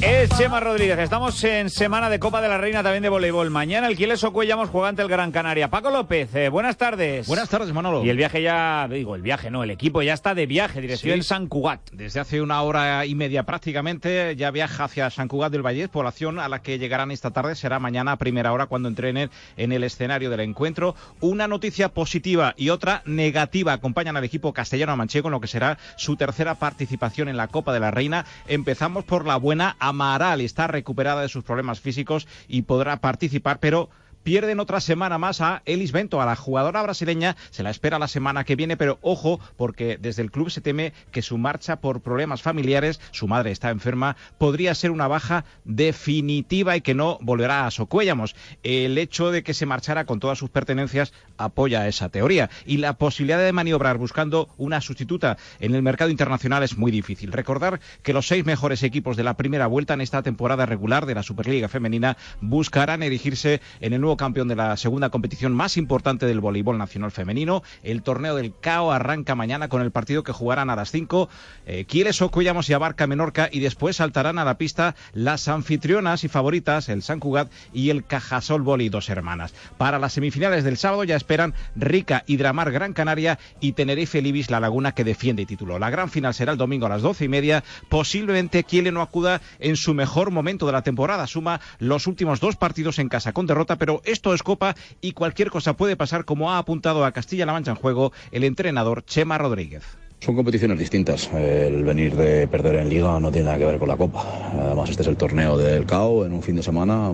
[0.00, 0.96] Es Chema Rodríguez.
[1.00, 3.50] Estamos en semana de Copa de la Reina también de voleibol.
[3.50, 5.70] Mañana el Quiles Ocuellamos juega ante el Gran Canaria.
[5.70, 7.26] Paco López, eh, buenas tardes.
[7.26, 8.04] Buenas tardes, Manolo.
[8.04, 11.16] Y el viaje ya, digo, el viaje no, el equipo ya está de viaje, dirección
[11.16, 11.22] Sí.
[11.24, 11.80] San Cugat.
[11.90, 16.38] Desde hace una hora y media prácticamente ya viaja hacia San Cugat del Valle, población
[16.38, 17.56] a la que llegarán esta tarde.
[17.56, 20.94] Será mañana a primera hora cuando entrenen en el escenario del encuentro.
[21.20, 25.76] Una noticia positiva y otra negativa acompañan al equipo castellano manchego en lo que será
[25.96, 28.24] su tercera participación en la Copa de la Reina.
[28.46, 30.40] Empezamos por la buena Amaral.
[30.40, 33.90] Está recuperada de sus problemas físicos y podrá participar, pero
[34.22, 37.36] pierden otra semana más a Elis Bento, a la jugadora brasileña.
[37.50, 40.92] Se la espera la semana que viene, pero ojo, porque desde el club se teme
[41.10, 46.76] que su marcha por problemas familiares, su madre está enferma, podría ser una baja definitiva
[46.76, 48.34] y que no volverá a Socuéllamos.
[48.62, 52.50] El hecho de que se marchara con todas sus pertenencias apoya esa teoría.
[52.66, 57.32] Y la posibilidad de maniobrar buscando una sustituta en el mercado internacional es muy difícil.
[57.32, 61.14] Recordar que los seis mejores equipos de la primera vuelta en esta temporada regular de
[61.14, 66.26] la Superliga Femenina buscarán erigirse en el nuevo campeón de la segunda competición más importante
[66.26, 67.62] del voleibol nacional femenino.
[67.82, 71.28] El torneo del CAO arranca mañana con el partido que jugarán a las 5
[71.66, 76.28] eh, Quieres Ocuyamos y Abarca Menorca y después saltarán a la pista las anfitrionas y
[76.28, 79.54] favoritas, el San Cugat y el Cajasol Boli, dos hermanas.
[79.76, 84.60] Para las semifinales del sábado ya esperan Rica, Hidramar, Gran Canaria y Tenerife Libis, La
[84.60, 85.78] Laguna, que defiende título.
[85.78, 87.64] La gran final será el domingo a las doce y media.
[87.88, 91.26] Posiblemente Kiele no acuda en su mejor momento de la temporada.
[91.26, 95.50] Suma los últimos dos partidos en casa con derrota, pero esto es Copa y cualquier
[95.50, 99.84] cosa puede pasar, como ha apuntado a Castilla-La Mancha en juego el entrenador Chema Rodríguez.
[100.20, 101.30] Son competiciones distintas.
[101.32, 104.24] El venir de perder en liga no tiene nada que ver con la Copa.
[104.52, 107.12] Además, este es el torneo del CAO en un fin de semana.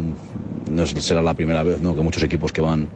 [0.70, 1.94] No será la primera vez ¿no?
[1.94, 2.88] que muchos equipos que van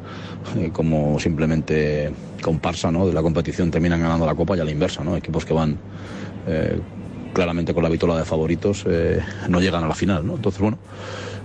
[0.56, 2.10] eh, como simplemente
[2.42, 3.06] comparsa ¿no?
[3.06, 5.04] de la competición terminan ganando la Copa y a la inversa.
[5.04, 5.14] ¿no?
[5.14, 5.76] Equipos que van
[6.46, 6.80] eh,
[7.34, 9.20] claramente con la vitola de favoritos eh,
[9.50, 10.26] no llegan a la final.
[10.26, 10.36] ¿no?
[10.36, 10.78] Entonces, bueno,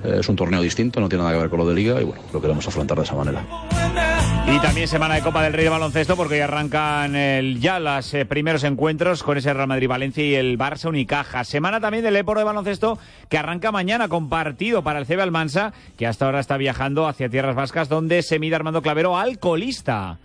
[0.03, 2.21] es un torneo distinto, no tiene nada que ver con lo de liga y bueno,
[2.31, 3.45] lo queremos afrontar de esa manera.
[4.45, 8.13] Y también semana de Copa del Rey de baloncesto porque ya arrancan el, ya los
[8.13, 11.43] eh, primeros encuentros con ese Real Madrid-Valencia y el Barça Unicaja.
[11.43, 15.73] Semana también del Eporo de baloncesto que arranca mañana con partido para el CB Almansa
[15.97, 20.19] que hasta ahora está viajando hacia Tierras Vascas donde se mide Armando Clavero al colista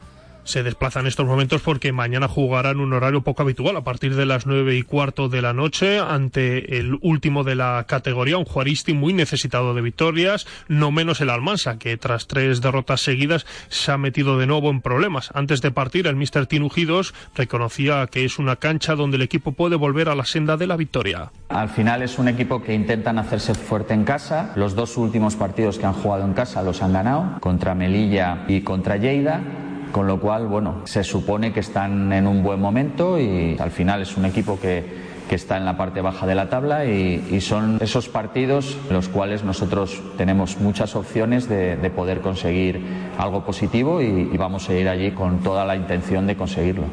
[0.48, 4.24] se desplaza en estos momentos porque mañana jugarán un horario poco habitual a partir de
[4.24, 8.94] las nueve y cuarto de la noche ante el último de la categoría, un Juaristi
[8.94, 13.98] muy necesitado de victorias, no menos el Almansa, que tras tres derrotas seguidas se ha
[13.98, 15.30] metido de nuevo en problemas.
[15.34, 19.76] Antes de partir, el Mister Tinujidos reconocía que es una cancha donde el equipo puede
[19.76, 21.30] volver a la senda de la victoria.
[21.50, 24.52] Al final es un equipo que intentan hacerse fuerte en casa.
[24.56, 28.62] Los dos últimos partidos que han jugado en casa los han ganado, contra Melilla y
[28.62, 29.42] contra Lleida
[29.92, 34.02] con lo cual, bueno, se supone que están en un buen momento y al final
[34.02, 38.08] es un equipo que, está en la parte baja de la tabla y, son esos
[38.08, 42.80] partidos los cuales nosotros tenemos muchas opciones de, poder conseguir
[43.18, 46.84] algo positivo y, vamos a ir allí con toda la intención de conseguirlo.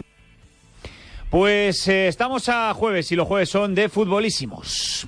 [1.29, 5.07] Pues eh, estamos a jueves y los jueves son de futbolísimos.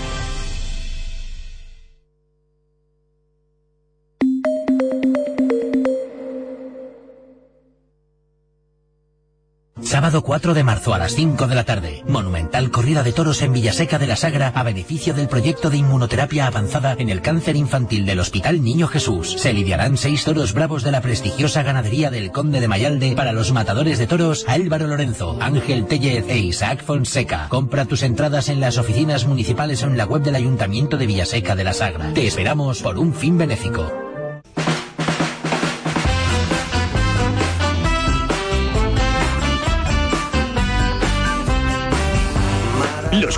[10.41, 12.03] 4 de marzo a las 5 de la tarde.
[12.07, 16.47] Monumental corrida de toros en Villaseca de la Sagra a beneficio del proyecto de inmunoterapia
[16.47, 19.35] avanzada en el cáncer infantil del Hospital Niño Jesús.
[19.37, 23.51] Se lidiarán seis toros bravos de la prestigiosa ganadería del Conde de Mayalde para los
[23.51, 27.47] matadores de toros Álvaro Lorenzo, Ángel Tellez e Isaac Fonseca.
[27.47, 31.55] Compra tus entradas en las oficinas municipales o en la web del Ayuntamiento de Villaseca
[31.55, 32.15] de la Sagra.
[32.15, 34.10] Te esperamos por un fin benéfico.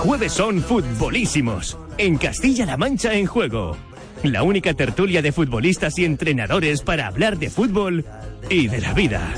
[0.04, 1.78] Jueves son futbolísimos.
[1.98, 3.78] En Castilla-La Mancha en juego.
[4.24, 8.06] La única tertulia de futbolistas y entrenadores para hablar de fútbol
[8.50, 9.34] y de la vida.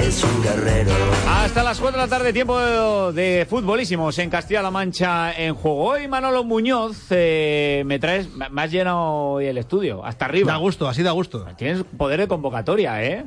[0.00, 0.92] es un guerrero.
[1.28, 5.84] Hasta las 4 de la tarde, tiempo de futbolísimos en Castilla-La Mancha en juego.
[5.84, 8.28] Hoy Manolo Muñoz, eh, me traes,
[8.70, 10.52] llenado hoy el estudio, hasta arriba.
[10.52, 11.46] Da gusto, así da gusto.
[11.56, 13.24] Tienes poder de convocatoria, ¿eh?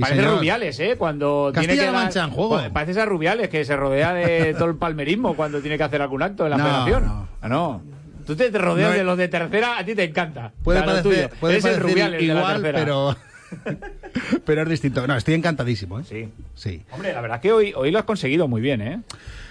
[0.00, 0.36] Parece señor.
[0.38, 0.96] Rubiales, ¿eh?
[0.98, 2.50] Cuando tiene que dar- Mancha en juego.
[2.58, 6.02] Pues Parece a Rubiales, que se rodea de todo el palmerismo cuando tiene que hacer
[6.02, 7.06] algún acto en la No, federación.
[7.06, 7.28] no.
[7.40, 7.82] Ah, no.
[8.26, 10.52] Tú te, rodeas No de los de tercera, a ti te encanta.
[10.62, 12.78] Puede O sea, parecer, puede Eres el parecer Rubiales de la igual, tercera.
[12.78, 13.16] pero,
[14.44, 15.06] pero es distinto.
[15.06, 16.04] No, estoy encantadísimo, ¿eh?
[16.08, 16.28] Sí.
[16.54, 16.82] Sí.
[16.92, 19.00] Hombre, la verdad que hoy, hoy lo has conseguido muy bien, ¿eh?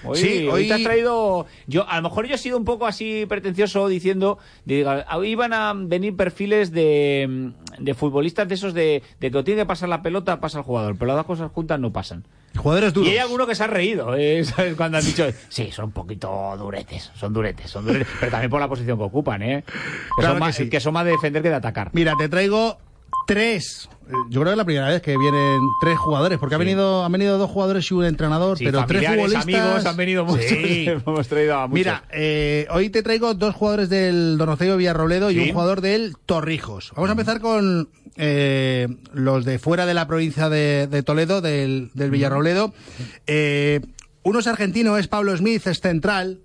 [0.04, 1.46] Hoy, Sí, hoy hoy- te has traído.
[1.68, 4.38] Yo, a lo mejor yo he sido un poco así pretencioso diciendo.
[5.14, 9.66] Hoy iban a venir perfiles de, de futbolistas de esos de, de que tiene que
[9.66, 10.96] pasar la pelota, pasa el jugador.
[10.98, 12.24] Pero las dos cosas juntas no pasan.
[12.58, 13.10] Jugadores duros.
[13.10, 14.44] Y hay alguno que se ha reído, ¿eh?
[14.46, 14.76] ¿Sabes?
[14.76, 18.08] Cuando han dicho, sí, son un poquito duretes, son duretes, son duretes.
[18.20, 19.64] Pero también por la posición que ocupan, ¿eh?
[19.68, 19.72] Que,
[20.22, 20.70] Claro son, que más, sí.
[20.70, 21.90] que son más de defender que de atacar.
[21.94, 22.78] Mira, te traigo
[23.34, 23.90] tres.
[24.10, 27.04] eh, Yo creo que es la primera vez que vienen tres jugadores, porque ha venido,
[27.06, 29.44] han venido dos jugadores y un entrenador, Sí, pero tres futbolistas.
[29.44, 30.46] amigos, han venido muchos.
[30.46, 30.86] Sí.
[31.06, 31.74] Hemos traído a muchos.
[31.74, 36.92] Mira, eh, hoy te traigo dos jugadores del Donocello Villarrobledo y un jugador del Torrijos.
[36.96, 41.92] Vamos a empezar con eh, los de fuera de la provincia de, de Toledo, del,
[41.94, 42.74] del Villarrobledo.
[43.28, 43.80] Eh,
[44.24, 46.42] uno es argentino, es Pablo Smith, es central,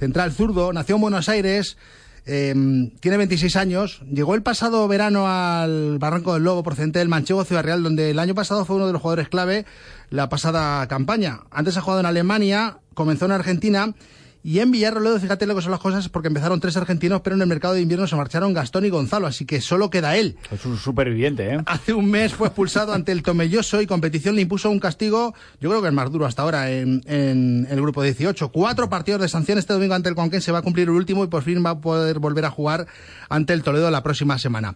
[0.00, 1.76] central zurdo, nació en Buenos Aires.
[2.24, 2.54] Eh,
[3.00, 7.64] tiene 26 años, llegó el pasado verano al Barranco del Lobo procedente del Manchego Ciudad
[7.64, 9.66] Real, donde el año pasado fue uno de los jugadores clave
[10.10, 11.40] la pasada campaña.
[11.50, 13.94] Antes ha jugado en Alemania, comenzó en Argentina
[14.42, 17.42] y en Villarroledo, fíjate lo que son las cosas, porque empezaron tres argentinos, pero en
[17.42, 20.36] el mercado de invierno se marcharon Gastón y Gonzalo, así que solo queda él.
[20.50, 21.60] Es un superviviente, ¿eh?
[21.66, 25.70] Hace un mes fue expulsado ante el Tomelloso y competición le impuso un castigo, yo
[25.70, 28.50] creo que el más duro hasta ahora en, en el grupo 18.
[28.50, 31.28] Cuatro partidos de sanción este domingo ante el Conquense va a cumplir el último y
[31.28, 32.86] por fin va a poder volver a jugar
[33.28, 34.74] ante el Toledo la próxima semana.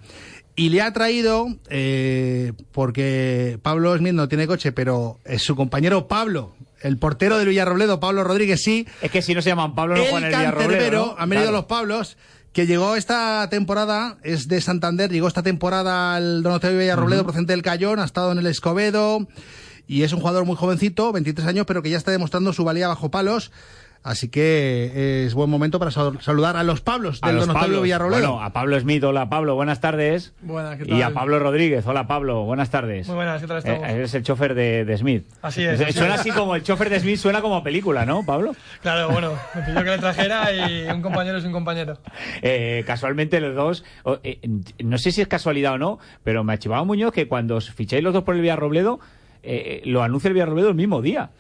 [0.59, 6.09] Y le ha traído, eh, porque Pablo Smith no tiene coche, pero es su compañero
[6.09, 8.87] Pablo, el portero del Villarrobledo, Pablo Rodríguez, sí.
[9.03, 11.17] Es que si no se llaman Pablo, no el juegan el Villarrobledo.
[11.19, 11.57] han venido Claro.
[11.59, 12.17] los Pablos,
[12.53, 17.63] que llegó esta temporada, es de Santander, llegó esta temporada al Donatello Villarrobledo, procedente del
[17.63, 19.27] Cayón, ha estado en el Escobedo,
[19.87, 22.89] y es un jugador muy jovencito, 23 años, pero que ya está demostrando su valía
[22.89, 23.53] bajo palos.
[24.03, 27.67] Así que es buen momento para sal- saludar a los Pablos A del los Donatello
[27.73, 27.83] Pablos.
[27.83, 28.21] Villarrobledo.
[28.33, 30.33] Bueno, a Pablo Smith, hola Pablo, buenas tardes.
[30.43, 31.15] Buenas, ¿qué Y a tal?
[31.15, 33.09] Pablo Rodríguez, hola Pablo, buenas tardes.
[33.09, 33.83] Muy buenas, ¿qué tal estamos?
[33.83, 35.27] Eh, eres el chofer de, de Smith.
[35.43, 36.21] Así es, así Suena es.
[36.21, 38.55] así como el chofer de Smith, suena como a película, ¿no, Pablo?
[38.81, 41.99] Claro, bueno, me pidió que le trajera y un compañero es un compañero.
[42.43, 44.39] Eh, casualmente los dos, o- eh,
[44.85, 47.71] no sé si es casualidad o no, pero me ha chivado Muñoz que cuando os
[47.71, 49.01] ficháis los dos por el Villarrobledo,
[49.43, 51.31] eh, lo anuncia el Villarrobledo el mismo día.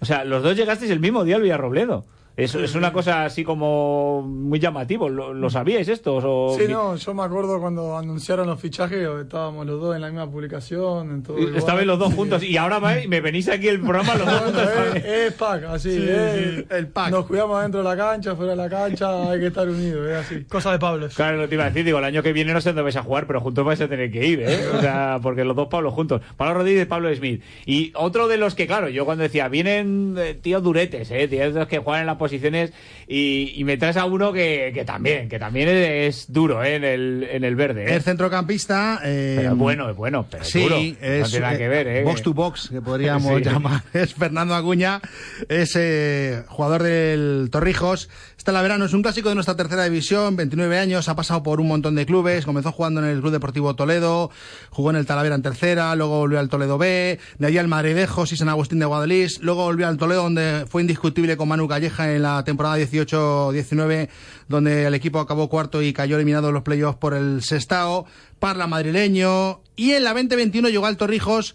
[0.00, 2.04] O sea, los dos llegasteis el mismo día al Villarrobledo.
[2.36, 5.08] Es, es una cosa así como muy llamativo.
[5.08, 6.16] ¿Lo, lo sabíais esto?
[6.22, 6.56] O...
[6.58, 10.30] Sí, no, yo me acuerdo cuando anunciaron los fichajes, estábamos los dos en la misma
[10.30, 11.38] publicación, en todo.
[11.56, 14.62] Estabais los dos juntos y ahora me, me venís aquí el programa los dos juntos.
[14.94, 17.10] Es, es pack, así, Sí, es- sí, el pack.
[17.10, 20.16] Nos cuidamos dentro de la cancha, fuera de la cancha, hay que estar unidos, es
[20.16, 20.44] así.
[20.44, 21.08] Cosa de Pablo.
[21.14, 22.96] Claro, lo te iba a decir, digo, el año que viene no sé dónde vais
[22.96, 24.68] a jugar, pero juntos vais a tener que ir, ¿eh?
[24.76, 26.22] O sea, porque los dos Pablo juntos.
[26.36, 27.42] Pablo Rodríguez y Pablo Smith.
[27.66, 31.28] Y otro de los que, claro, yo cuando decía, vienen eh, tíos duretes, ¿eh?
[31.28, 32.72] Tíos de los que juegan en las posiciones
[33.08, 36.76] y, y me traes a uno que, que también, que también es, duro, ¿eh?
[36.76, 37.96] En el, en el verde, ¿eh?
[37.96, 39.00] Es centrocampista.
[39.02, 40.76] eh, Pero bueno, es bueno, pero sí, duro.
[40.76, 42.04] es no tiene nada eh, que ver, ¿eh?
[42.04, 43.44] box to box, que podríamos Sí.
[43.44, 43.82] llamar.
[43.92, 45.00] Es Fernando Acuña,
[45.48, 48.08] es eh, jugador del Torrijos.
[48.38, 51.60] Está la verano, es un clásico de nuestra tercera división, 29 años, ha pasado por
[51.60, 54.30] un montón de clubes, comenzó jugando en el Club Deportivo Toledo,
[54.70, 58.32] jugó en el Talavera en tercera, luego volvió al Toledo B, de allí al Madridejos
[58.32, 62.09] y San Agustín de Guadalís, luego volvió al Toledo donde fue indiscutible con Manu Calleja
[62.16, 64.08] en la temporada 18-19,
[64.48, 68.06] donde el equipo acabó cuarto y cayó eliminado en los playoffs por el Sestao,
[68.38, 71.54] Parla madrileño, y en la 2021 llegó al Torrijos,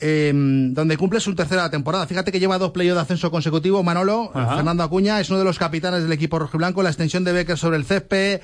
[0.00, 2.06] eh, donde cumple su tercera temporada.
[2.06, 3.84] Fíjate que lleva dos playoffs de ascenso consecutivos.
[3.84, 4.56] Manolo, Ajá.
[4.56, 6.82] Fernando Acuña, es uno de los capitanes del equipo rojiblanco.
[6.82, 8.40] La extensión de Becker sobre el césped.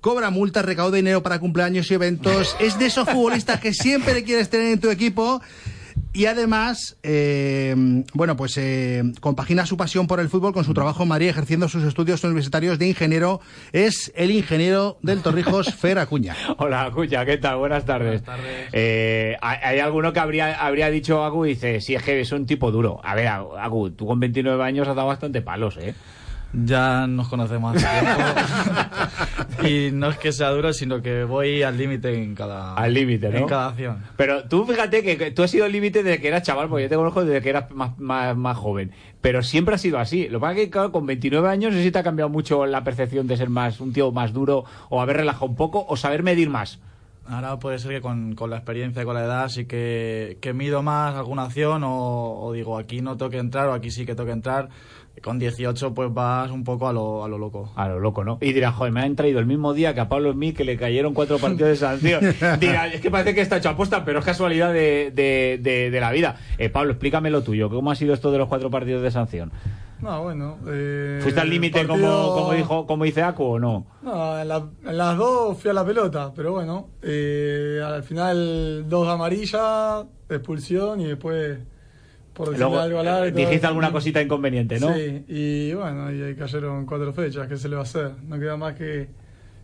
[0.00, 2.56] Cobra multas, recauda dinero para cumpleaños y eventos.
[2.60, 5.40] Es de esos futbolistas que siempre quieres tener en tu equipo.
[6.12, 7.74] Y además, eh,
[8.12, 11.68] bueno, pues eh, compagina su pasión por el fútbol con su trabajo en Madrid, ejerciendo
[11.68, 13.40] sus estudios universitarios de ingeniero.
[13.72, 16.34] Es el ingeniero del Torrijos, Fer Acuña.
[16.58, 17.58] Hola, Acuña, ¿qué tal?
[17.58, 18.22] Buenas tardes.
[18.72, 22.32] Eh, hay hay alguno que habría, habría dicho Agu y dice, sí, es que es
[22.32, 23.00] un tipo duro.
[23.04, 25.94] A ver, Agu, tú con 29 años has dado bastante palos, ¿eh?
[26.52, 28.22] Ya nos conocemos hace tiempo.
[29.68, 33.28] y no es que sea duro, sino que voy al límite en cada, Al límite,
[33.28, 33.38] ¿no?
[33.38, 34.02] en cada acción.
[34.16, 36.84] Pero tú fíjate que que tú has sido el límite desde que eras chaval, porque
[36.84, 38.92] yo te conozco desde que eras más, más, más joven.
[39.20, 40.28] Pero siempre ha sido así.
[40.28, 42.30] Lo que pasa es que, claro, con 29 años, no sé si te ha cambiado
[42.30, 45.84] mucho la percepción de ser más un tío más duro, o haber relajado un poco,
[45.86, 46.80] o saber medir más.
[47.26, 50.54] Ahora puede ser que con, con la experiencia y con la edad sí que, que
[50.54, 54.06] mido más alguna acción o, o digo aquí no tengo que entrar o aquí sí
[54.06, 54.70] que tengo que entrar.
[55.22, 57.72] Con 18 pues vas un poco a lo, a lo loco.
[57.76, 58.38] A lo loco, ¿no?
[58.40, 60.76] Y dirá, joder, me han traído el mismo día que a Pablo Smith que le
[60.76, 62.20] cayeron cuatro partidos de sanción.
[62.60, 66.00] Dirá, es que parece que está hecho aposta, pero es casualidad de, de, de, de
[66.00, 66.36] la vida.
[66.58, 67.68] Eh, Pablo, explícame lo tuyo.
[67.70, 69.50] ¿Cómo ha sido esto de los cuatro partidos de sanción?
[70.00, 70.58] No, bueno.
[70.68, 73.84] eh, ¿Fuiste al límite como, como dijo como dice Acu o no?
[74.02, 78.84] No, en, la- en las dos fui a la pelota, pero bueno, eh, al final
[78.88, 81.58] dos amarillas, expulsión y después
[82.38, 83.40] por Luego, algo al árbitro.
[83.40, 84.94] dijiste alguna cosita inconveniente, ¿no?
[84.94, 88.12] Sí, y bueno, y ahí cayeron cuatro fechas, ¿qué se le va a hacer?
[88.28, 89.08] No queda más que,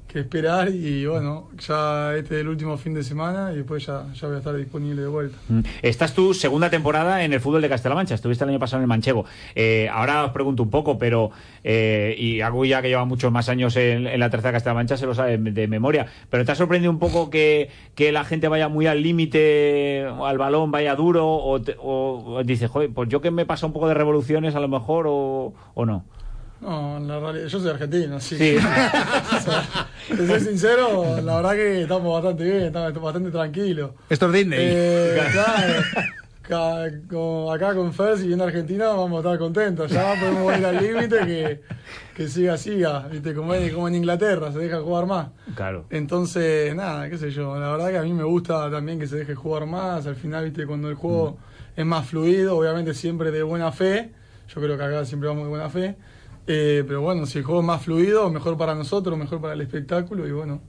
[0.06, 4.06] que esperar y bueno, ya este es el último fin de semana y después ya,
[4.14, 5.36] ya voy a estar disponible de vuelta.
[5.48, 5.60] Mm.
[5.82, 8.14] Esta es tu segunda temporada en el fútbol de Castilla-La Mancha.
[8.14, 9.24] Estuviste el año pasado en el Manchego.
[9.54, 11.30] Eh, ahora os pregunto un poco, pero.
[11.64, 15.06] Eh, y Agu ya que lleva muchos más años en, la tercera Castilla-La Mancha se
[15.06, 16.06] lo sabe de memoria.
[16.30, 20.38] Pero ¿te ha sorprendido un poco que, que la gente vaya muy al límite, al
[20.38, 21.26] balón, vaya duro?
[21.26, 25.06] O, o, dices, pues yo que me pasa un poco de revoluciones a lo mejor
[25.08, 26.04] o, o no?
[26.64, 28.36] No, en la realidad, yo soy argentino, sí.
[28.38, 28.56] Sí.
[29.36, 33.90] O sea, te soy sincero, la verdad que estamos bastante bien, estamos bastante tranquilos.
[34.08, 34.58] Esto es Disney.
[34.60, 35.82] Eh, claro,
[36.42, 39.90] ca- con- acá con Fer, si viene a Argentina, vamos a estar contentos.
[39.90, 41.60] Ya podemos ir al límite que,
[42.14, 43.08] que siga, siga.
[43.08, 43.34] ¿Viste?
[43.34, 45.28] Como, en- como en Inglaterra, se deja jugar más.
[45.54, 45.86] Claro.
[45.90, 47.58] Entonces, nada, qué sé yo.
[47.58, 50.06] La verdad que a mí me gusta también que se deje jugar más.
[50.06, 51.38] Al final, viste, cuando el juego
[51.76, 54.10] es más fluido, obviamente siempre de buena fe.
[54.54, 55.96] Yo creo que acá siempre vamos de buena fe.
[56.46, 59.60] Eh, pero bueno, si el juego es más fluido, mejor para nosotros, mejor para el
[59.62, 60.28] espectáculo.
[60.28, 60.60] Y bueno,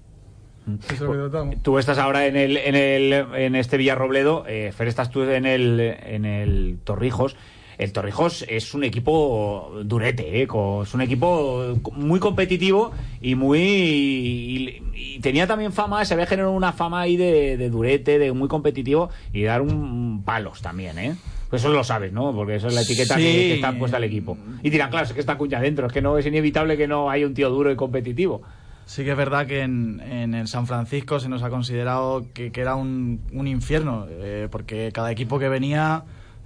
[0.90, 1.56] eso es lo que tratamos.
[1.62, 5.46] Tú estás ahora en el, en el, en este Villarrobledo, eh, Fer, estás tú en
[5.46, 7.36] el, en el Torrijos.
[7.78, 10.48] El Torrijos es un equipo durete, ¿eh?
[10.84, 16.54] Es un equipo muy competitivo y muy y, y tenía también fama, se había generado
[16.54, 21.16] una fama ahí de, de durete, de muy competitivo y dar un palos también, ¿eh?
[21.50, 22.34] Pues eso lo sabes, ¿no?
[22.34, 23.28] Porque eso es la etiqueta que- Sí.
[23.38, 24.38] que, está puesta al equipo.
[24.64, 27.10] Y dirán, claro, es que está cuña adentro, es que no es inevitable que no
[27.10, 28.42] haya un tío duro y competitivo.
[28.86, 32.52] Sí que es verdad que en, en el San Francisco se nos ha considerado que,
[32.52, 36.04] que era un, un infierno, eh, porque cada equipo que venía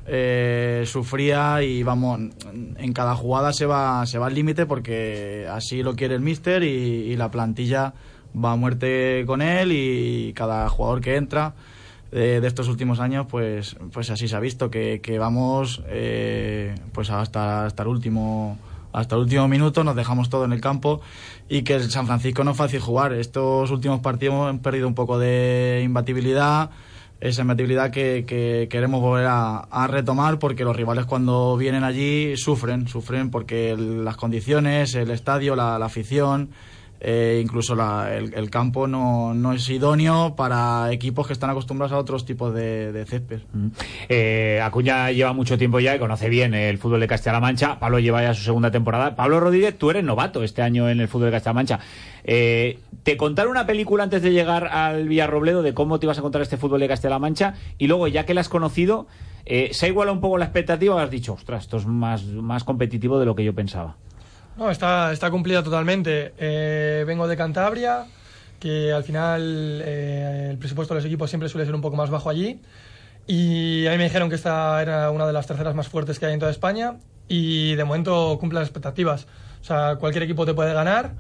[0.08, 2.20] eh, sufría y vamos,
[2.78, 6.64] en cada jugada se va, se va al límite porque así lo quiere el míster
[6.64, 7.94] y, y la plantilla
[8.34, 11.54] va a muerte con él y cada jugador que entra
[12.12, 17.10] eh, de estos últimos años pues pues así se ha visto que, vamos eh, pues
[17.10, 18.58] hasta hasta el último
[18.92, 21.02] hasta el último minuto nos dejamos todo en el campo
[21.48, 23.14] y que el San Francisco no es fácil jugar.
[23.14, 26.72] Estos últimos partidos hemos perdido un poco de imbatibilidad
[27.22, 32.88] esa imbatibilidad que, que queremos volver a, retomar porque los rivales cuando vienen allí sufren
[32.88, 36.50] sufren porque las condiciones el estadio la, la afición
[37.02, 37.78] eh, incluso
[38.10, 42.92] el, campo no, no es idóneo para equipos que están acostumbrados a otros tipos de,
[42.92, 43.40] de césped.
[44.10, 47.80] Eh, Acuña lleva mucho tiempo ya y conoce bien el fútbol de Castilla-La Mancha.
[47.80, 49.16] Pablo lleva ya su segunda temporada.
[49.16, 51.80] Pablo Rodríguez, tú eres novato este año en el fútbol de Castilla-La Mancha.
[52.26, 56.22] Eh, ¿Te contaron una película antes de llegar al Villarrobledo de cómo te ibas a
[56.22, 57.54] contar este fútbol de Castilla-La Mancha?
[57.78, 59.08] Y luego, ya que la has conocido,
[59.46, 62.26] eh, ¿se ha igualado un poco la expectativa o has dicho, ostras, esto es más,
[62.26, 63.96] más competitivo de lo que yo pensaba?
[64.60, 66.34] No, está, está cumplida totalmente.
[66.38, 68.08] Eh, vengo de Cantabria,
[68.60, 72.10] que al final eh, el presupuesto de los equipos siempre suele ser un poco más
[72.10, 72.60] bajo allí.
[73.26, 76.26] Y a mí me dijeron que esta era una de las terceras más fuertes que
[76.26, 76.98] hay en toda España.
[77.30, 79.28] Y de momento cumple las expectativas.
[79.62, 81.14] O sea, cualquier equipo te puede ganar.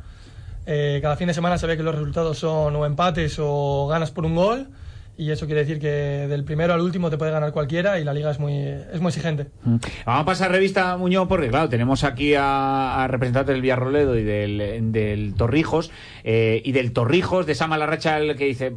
[0.65, 4.11] Eh, cada fin de semana se ve que los resultados son o empates o ganas
[4.11, 4.67] por un gol.
[5.19, 5.87] Y eso quiere decir que
[6.29, 9.09] del primero al último te puede ganar cualquiera y la liga es muy, es muy
[9.09, 9.47] exigente.
[9.63, 9.75] Mm.
[10.05, 14.23] Vamos a pasar revista Muñoz porque, claro, tenemos aquí a, a representantes del Villarroledo y
[14.23, 15.91] del, del Torrijos
[16.23, 18.73] eh, y del Torrijos, de esa mala racha el que dice,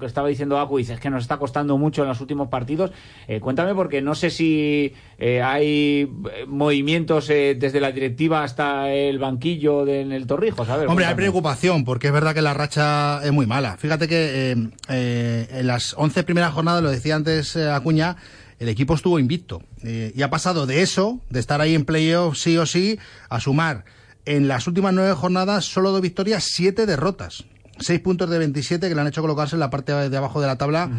[0.00, 2.90] que estaba diciendo Acu, dice, es que nos está costando mucho en los últimos partidos.
[3.28, 8.90] Eh, cuéntame porque no sé si eh, hay eh, movimientos eh, desde la directiva hasta
[8.92, 10.70] el banquillo de- en el Torrijos.
[10.70, 13.76] A ver, Hombre, hay preocupación porque es verdad que la racha es muy mala.
[13.76, 14.56] Fíjate que eh,
[14.88, 18.16] eh, en las 11 primeras jornadas, lo decía antes eh, Acuña,
[18.60, 19.62] el equipo estuvo invicto.
[19.82, 23.40] Eh, y ha pasado de eso, de estar ahí en playoff sí o sí, a
[23.40, 23.84] sumar
[24.24, 27.44] en las últimas nueve jornadas solo dos victorias, siete derrotas.
[27.78, 30.46] Seis puntos de 27 que le han hecho colocarse en la parte de abajo de
[30.46, 30.90] la tabla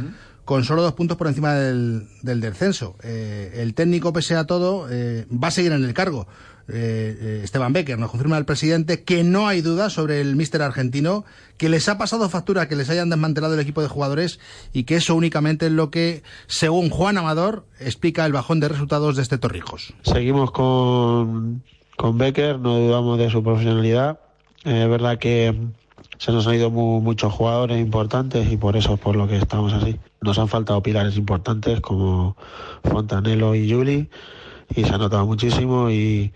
[0.47, 2.95] con solo dos puntos por encima del, del descenso.
[3.03, 6.25] Eh, el técnico, pese a todo, eh, va a seguir en el cargo.
[6.69, 11.23] Eh, Esteban Becker nos confirma el presidente que no hay duda sobre el míster argentino,
[11.57, 14.39] que les ha pasado factura que les hayan desmantelado el equipo de jugadores
[14.73, 19.15] y que eso únicamente es lo que, según Juan Amador, explica el bajón de resultados
[19.15, 19.93] de este Torrijos.
[20.03, 21.63] Seguimos con,
[21.95, 24.19] con Becker, no dudamos de su profesionalidad.
[24.65, 25.55] Eh, es verdad que
[26.17, 29.37] se nos han ido mu- muchos jugadores importantes y por eso es por lo que
[29.37, 29.97] estamos así.
[30.19, 32.35] Nos han faltado pilares importantes como
[32.83, 34.09] Fontanello y Juli
[34.75, 36.31] y se ha notado muchísimo y,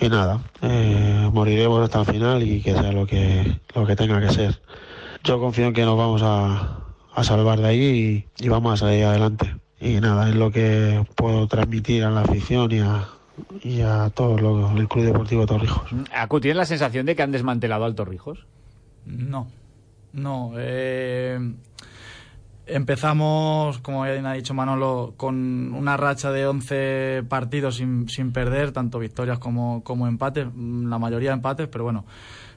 [0.00, 4.20] y nada, eh, moriremos hasta el final y que sea lo que, lo que tenga
[4.20, 4.60] que ser.
[5.24, 6.78] Yo confío en que nos vamos a,
[7.14, 9.54] a salvar de ahí y, y vamos a salir adelante.
[9.80, 13.08] Y nada, es lo que puedo transmitir a la afición y a,
[13.62, 15.90] y a todo lo, el Club Deportivo Torrijos.
[16.14, 18.46] Acu, ¿tienes la sensación de que han desmantelado al Torrijos?
[19.06, 19.46] No,
[20.12, 20.52] no.
[20.58, 21.38] eh,
[22.72, 28.72] empezamos, como bien ha dicho Manolo, con una racha de 11 partidos sin, sin perder,
[28.72, 32.04] tanto victorias como, como empates, la mayoría empates, pero bueno,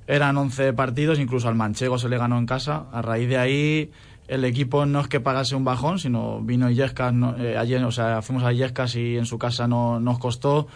[0.07, 2.85] eran 11 partidos, incluso al Manchego se le ganó en casa.
[2.91, 3.91] A raíz de ahí,
[4.27, 7.91] el equipo no es que pagase un bajón, sino vino Illescas, no, eh, ayer, o
[7.91, 10.67] sea, fuimos a Illescas y en su casa no nos costó.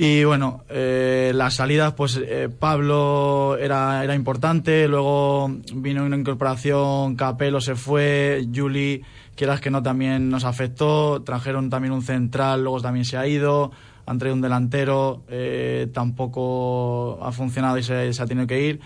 [0.00, 7.16] Y bueno, eh, las salidas, pues eh, Pablo era, era importante, luego vino una incorporación,
[7.16, 9.02] Capelo se fue, Juli,
[9.34, 13.72] quieras que no, también nos afectó, trajeron también un central, luego también se ha ido,
[14.06, 18.80] han traído un delantero, eh, tampoco ha funcionado y se, se ha tenido que ir,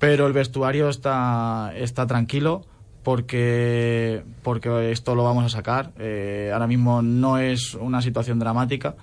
[0.00, 2.66] pero el vestuario está, está tranquilo
[3.04, 5.92] porque, porque esto lo vamos a sacar.
[5.98, 8.96] Eh, ahora mismo no es una situación dramática.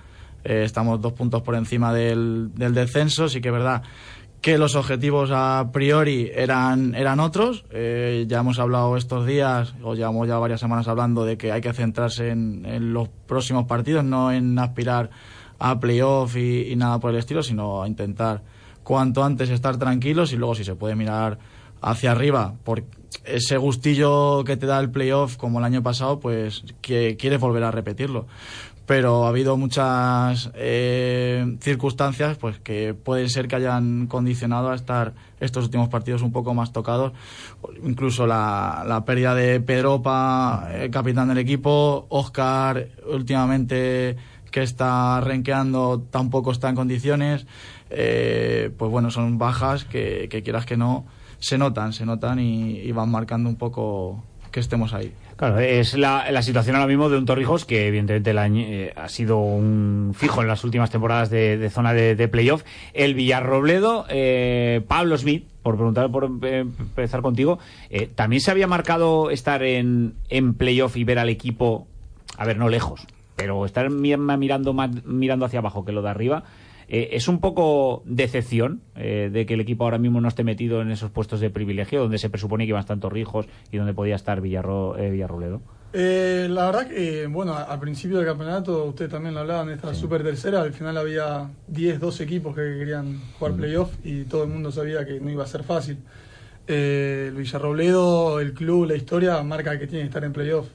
[0.44, 3.28] Eh, estamos dos puntos por encima del, del descenso.
[3.28, 3.82] Sí que es verdad
[4.40, 7.64] que los objetivos a priori eran, eran otros.
[7.70, 11.60] Eh, ya hemos hablado estos días, o llevamos ya varias semanas hablando de que hay
[11.60, 15.10] que centrarse en, en los próximos partidos, no en aspirar
[15.58, 18.42] a playoff y, y nada por el estilo, sino a intentar
[18.84, 21.38] cuanto antes estar tranquilos y luego si se puede mirar
[21.80, 22.84] hacia arriba por
[23.24, 27.64] ese gustillo que te da el playoff como el año pasado, pues que quieres volver
[27.64, 28.26] a repetirlo.
[28.88, 35.12] Pero ha habido muchas eh, circunstancias pues que pueden ser que hayan condicionado a estar
[35.40, 37.12] estos últimos partidos un poco más tocados.
[37.84, 44.16] Incluso la, pérdida de Pedropa, el capitán del equipo, Oscar últimamente
[44.50, 47.46] que está renqueando tampoco está en condiciones.
[47.90, 51.04] Eh, pues bueno, son bajas que, quieras que no
[51.40, 55.12] se notan, se notan y van marcando un poco que estemos ahí.
[55.38, 58.92] Claro, es la, la situación ahora mismo de un Torrijos que evidentemente el año, eh,
[58.96, 62.64] ha sido un fijo en las últimas temporadas de, zona de, playoff.
[62.92, 68.66] El Villarrobledo, eh, Pablo Smith, por preguntar, por eh, empezar contigo, eh, también se había
[68.66, 71.86] marcado estar en, en playoff y ver al equipo,
[72.36, 74.74] a ver, no lejos, pero estar mi- mirando
[75.04, 76.42] mirando hacia abajo que lo de arriba.
[76.88, 80.80] Eh, es un poco decepción eh, de que el equipo ahora mismo no esté metido
[80.80, 83.92] en esos puestos de privilegio donde se presupone que iban a estar Torrijos y donde
[83.92, 85.60] podía estar Villarro, eh, Villarrobledo.
[85.92, 89.94] Eh, la verdad que, bueno, a- al principio del campeonato, ustedes también lo hablaban, esta
[89.94, 94.50] super tercera, al final había 10, 12 equipos que querían jugar playoff y todo el
[94.50, 95.98] mundo sabía que no iba a ser fácil.
[96.66, 100.66] Eh, el Villarrobledo, el club, la historia marca que tiene que estar en playoff.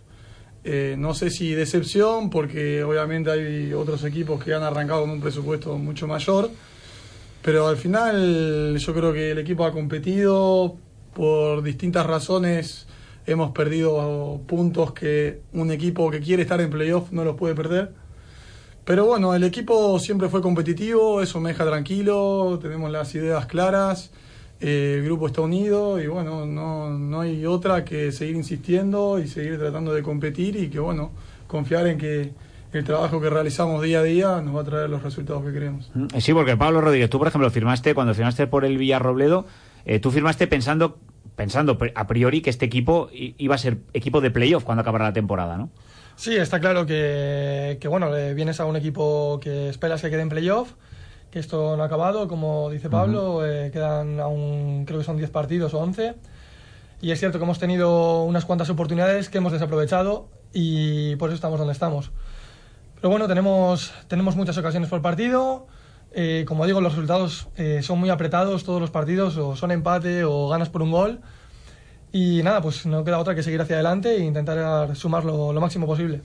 [0.65, 5.21] Eh, no sé si decepción, porque obviamente hay otros equipos que han arrancado con un
[5.21, 6.49] presupuesto mucho mayor,
[7.41, 10.77] pero al final yo creo que el equipo ha competido
[11.13, 12.87] por distintas razones.
[13.25, 17.93] Hemos perdido puntos que un equipo que quiere estar en playoff no los puede perder.
[18.85, 24.11] Pero bueno, el equipo siempre fue competitivo, eso me deja tranquilo, tenemos las ideas claras,
[24.63, 29.27] eh, el grupo está unido y bueno, no, no hay otra que seguir insistiendo y
[29.27, 31.11] seguir tratando de competir y que bueno,
[31.47, 32.31] confiar en que
[32.71, 35.91] el trabajo que realizamos día a día nos va a traer los resultados que queremos.
[36.13, 39.45] Eh, Sí, porque Pablo Rodríguez, tú por ejemplo firmaste, cuando firmaste por el Villarrobledo,
[39.85, 40.97] eh, tú firmaste pensando,
[41.35, 45.13] pensando a priori que este equipo iba a ser equipo de playoff cuando acabara la
[45.13, 45.71] temporada, ¿no?
[46.15, 50.21] Sí, está claro que, que, bueno, le vienes a un equipo que esperas que quede
[50.21, 50.71] en playoff,
[51.33, 55.31] que esto no ha acabado, como dice Pablo, eh, quedan aún, creo que son 10
[55.31, 56.13] partidos o 11,
[57.01, 61.35] y es cierto que hemos tenido unas cuantas oportunidades que hemos desaprovechado y por eso
[61.35, 62.11] estamos donde estamos.
[62.97, 65.65] Pero bueno, tenemos, tenemos muchas ocasiones por partido,
[66.11, 70.25] eh, como digo, los resultados eh, son muy apretados todos los partidos, o son empate
[70.25, 71.21] o ganas por un gol,
[72.15, 75.59] Y nada, pues no queda otra que seguir hacia adelante e intentar sumar lo, lo
[75.59, 76.21] máximo posible.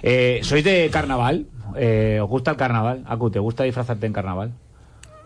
[0.00, 1.46] Eh, ¿Sois de carnaval?
[1.78, 3.04] Eh, ¿Os gusta el carnaval?
[3.06, 4.52] Acu, ¿te gusta disfrazarte en carnaval?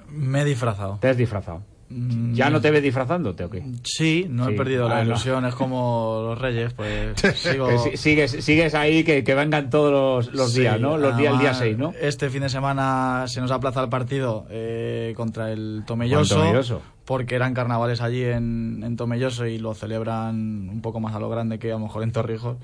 [0.09, 0.99] Me he disfrazado.
[1.01, 1.63] ¿Te has disfrazado?
[1.89, 3.63] Mm, ¿Ya no te ves disfrazándote o qué?
[3.85, 4.53] Sí, no Sí.
[4.53, 5.11] he perdido la Ah, no.
[5.11, 7.69] ilusión, es como los reyes, pues sigo...
[7.97, 10.97] Sigues, sigues ahí, que, que vengan todos los, los Sí, días, ¿no?
[10.97, 11.93] Los días, el día además, 6, ¿no?
[12.01, 16.81] Este fin de semana se nos aplaza el partido eh, contra el Tomelloso, Tomelloso.
[17.05, 21.29] porque eran carnavales allí en, en Tomelloso y lo celebran un poco más a lo
[21.29, 22.57] grande que a lo mejor en Torrijos.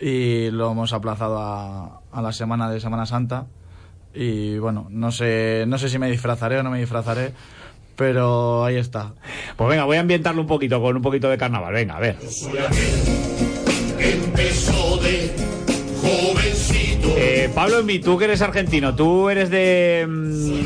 [0.00, 3.46] Y lo hemos aplazado a, a la semana de Semana Santa.
[4.14, 7.32] Y bueno, no sé, no sé si me disfrazaré o no me disfrazaré,
[7.96, 9.12] pero ahí está.
[9.56, 11.72] Pues venga, voy a ambientarlo un poquito con un poquito de carnaval.
[11.74, 12.16] Venga, a ver.
[13.98, 15.30] Empezó de
[16.00, 17.08] jovencito.
[17.16, 20.06] Eh, Pablo Envi, tú que eres argentino, tú eres de...
[20.08, 20.60] mm,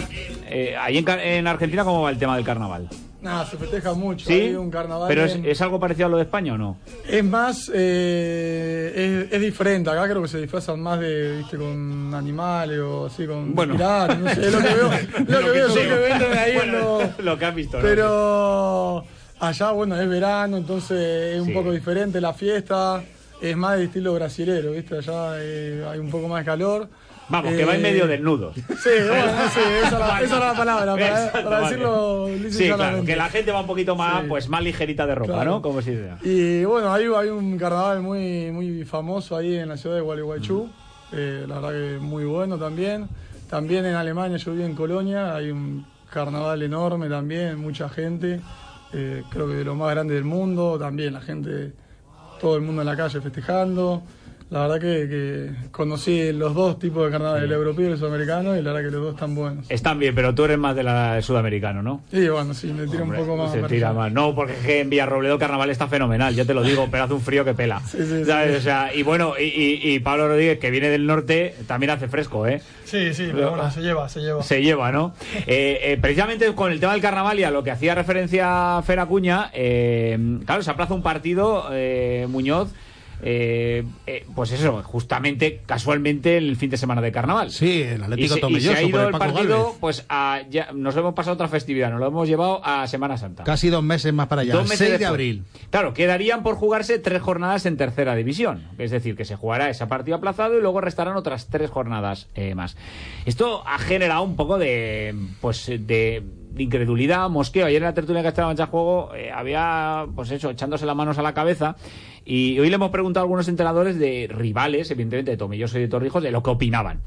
[0.47, 2.89] eh, ahí en, en Argentina, ¿cómo va el tema del carnaval?
[3.25, 4.27] Nada, se festeja mucho.
[4.27, 4.35] ¿Sí?
[4.35, 5.09] Hay un carnaval.
[5.09, 6.77] ¿Pero es, en- es algo parecido a lo de España o no?
[7.09, 9.89] Es más, eh, es, es diferente.
[9.91, 13.75] Acá creo que se disfrazan más de, viste, con animales o así, con Bueno.
[13.75, 16.73] piratas, no sé, es lo que veo, es lo que veo que entran ahí en
[16.73, 17.83] los- Lo que has visto, ¿no?
[17.83, 19.05] Pero
[19.41, 21.53] allá, bueno, es verano, entonces es un Sí.
[21.55, 23.03] poco diferente la fiesta.
[23.41, 24.97] Es más de estilo brasilero, ¿viste?
[24.99, 26.89] Allá eh, hay un poco más de calor.
[27.29, 28.55] Vamos, que va en Eh, medio desnudos.
[28.57, 29.61] Sí, bueno, esa,
[29.99, 31.69] era- esa era la palabra, para, Exacto, para vale.
[31.69, 34.29] decirlo y Sí, claro, que la gente va un poquito más, Sí.
[34.29, 35.51] pues más ligerita de ropa, Claro.
[35.53, 35.63] ¿no?
[35.63, 36.19] Como si sea.
[36.23, 40.69] Y bueno, hay, hay un carnaval muy, muy famoso ahí en la ciudad de Gualeguaychú.
[41.13, 43.09] Eh, la verdad que muy bueno también.
[43.49, 48.41] También en Alemania, yo viví en Colonia, hay un carnaval enorme también, mucha gente.
[48.93, 51.73] Eh, creo que de lo más grande del mundo, también la gente,
[52.41, 54.03] todo el mundo en la calle festejando.
[54.51, 58.55] La verdad que, que conocí los dos tipos de carnaval, el europeo y el sudamericano,
[58.57, 59.69] y la verdad que los dos están buenos.
[59.69, 62.03] Están bien, pero tú eres más de del sudamericano, ¿no?
[62.13, 63.51] Y bueno, sí, me tira un poco más.
[63.53, 64.13] Se tira más.
[64.13, 67.15] No, porque es que en Villarrobledo carnaval está fenomenal, ya te lo digo, pero hace
[67.15, 67.81] un frío que pela.
[67.81, 68.25] sí, sí.
[68.27, 68.59] ¿Sabes?
[68.59, 72.07] O sea, y bueno, y, y- y Pablo Rodríguez, que viene del norte, también hace
[72.07, 72.61] fresco, ¿eh?
[72.85, 74.43] Sí, sí, pero bueno, se lleva, se lleva.
[74.43, 75.15] Se lleva, ¿no?
[75.47, 79.01] Eh, eh, precisamente con el tema del carnaval y a lo que hacía referencia Fer
[79.01, 80.17] Acuña, eh,
[80.47, 82.69] claro, se aplaza un partido, eh, Muñoz.
[83.23, 87.51] Eh, eh, pues eso, justamente, casualmente, el fin de semana de carnaval.
[87.51, 90.43] Sí, el Atlético y se, y Tomelloso se ha ido el Paco partido, pues a,
[90.51, 93.45] ya, nos hemos pasado otra festividad, nos lo hemos llevado a Semana Santa.
[93.45, 94.55] Casi dos meses más para allá.
[94.55, 95.45] Dos meses 6 de abril.
[95.71, 98.69] Claro, quedarían por jugarse tres jornadas en tercera división.
[98.79, 102.55] Es decir, que se jugará ese partido aplazado y luego restarán otras tres jornadas eh,
[102.55, 102.77] más.
[103.27, 106.23] Esto ha generado un poco de, pues, de
[106.57, 107.67] incredulidad, mosqueo.
[107.67, 111.19] Ayer en la tertulia que estaba en Juego eh, había, pues eso, echándose las manos
[111.19, 111.77] a la cabeza.
[112.25, 115.89] Y hoy le hemos preguntado a algunos entrenadores de rivales, evidentemente de Tomilloso y de
[115.89, 117.01] Torrijos, de lo que opinaban.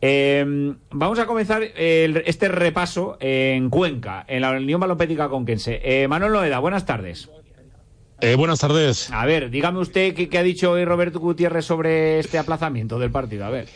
[0.00, 5.80] Eh, vamos a comenzar el- este repaso en Cuenca, en la Unión Balopética Conquense.
[5.82, 7.28] Eh, Manuel Noeda, buenas tardes.
[8.20, 9.10] Eh, buenas tardes.
[9.12, 13.10] A ver, dígame usted qué, qué ha dicho hoy Roberto Gutiérrez sobre este aplazamiento del
[13.10, 13.44] partido.
[13.44, 13.66] A ver.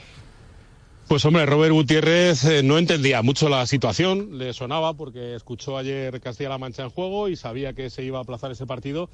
[1.09, 6.21] Pues hombre, Robert Gutiérrez eh, no entendía mucho la situación, le sonaba porque escuchó ayer
[6.21, 9.11] Castilla-La Mancha en juego y sabía que se iba a aplazar ese partido,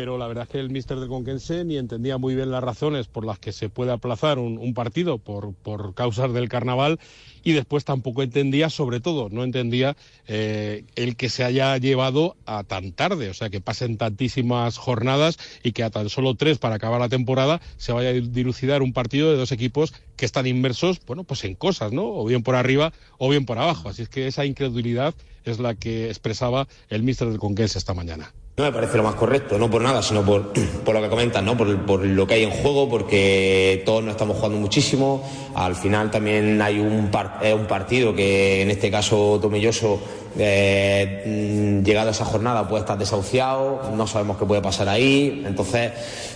[0.00, 3.06] pero la verdad es que el míster del Conquense ni entendía muy bien las razones
[3.06, 6.98] por las que se puede aplazar un, partido por, por causas del carnaval
[7.44, 12.64] y después tampoco entendía, sobre todo, no entendía eh, el que se haya llevado a
[12.64, 16.76] tan tarde, o sea, que pasen tantísimas jornadas y que a tan solo tres para
[16.76, 20.98] acabar la temporada se vaya a dilucidar un partido de dos equipos que están inmersos,
[21.06, 22.06] bueno, pues en cosas, ¿no?
[22.06, 23.90] O bien por arriba o bien por abajo.
[23.90, 28.32] Así es que esa incredulidad es la que expresaba el míster del Conquense esta mañana.
[28.60, 30.52] No me parece lo más correcto, no por nada, sino por,
[30.84, 31.56] por lo que comentan, ¿no?
[31.56, 35.22] por, por lo que hay en juego, porque todos nos estamos jugando muchísimo.
[35.54, 39.98] Al final también hay un, par- eh, un partido que en este caso Tomilloso,
[40.38, 45.42] eh, mm, llegado a esa jornada, puede estar desahuciado, no sabemos qué puede pasar ahí.
[45.46, 45.92] Entonces,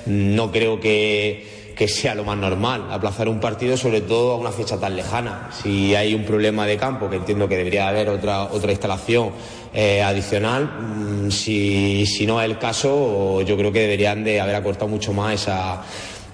[0.07, 4.37] mm, no creo que, que sea lo más normal aplazar un partido, sobre todo a
[4.37, 5.51] una fecha tan lejana.
[5.62, 9.31] Si hay un problema de campo, que entiendo que debería haber otra, otra instalación
[9.72, 14.55] eh, adicional, mm, si, si no es el caso, yo creo que deberían de haber
[14.55, 15.83] acortado mucho más esa,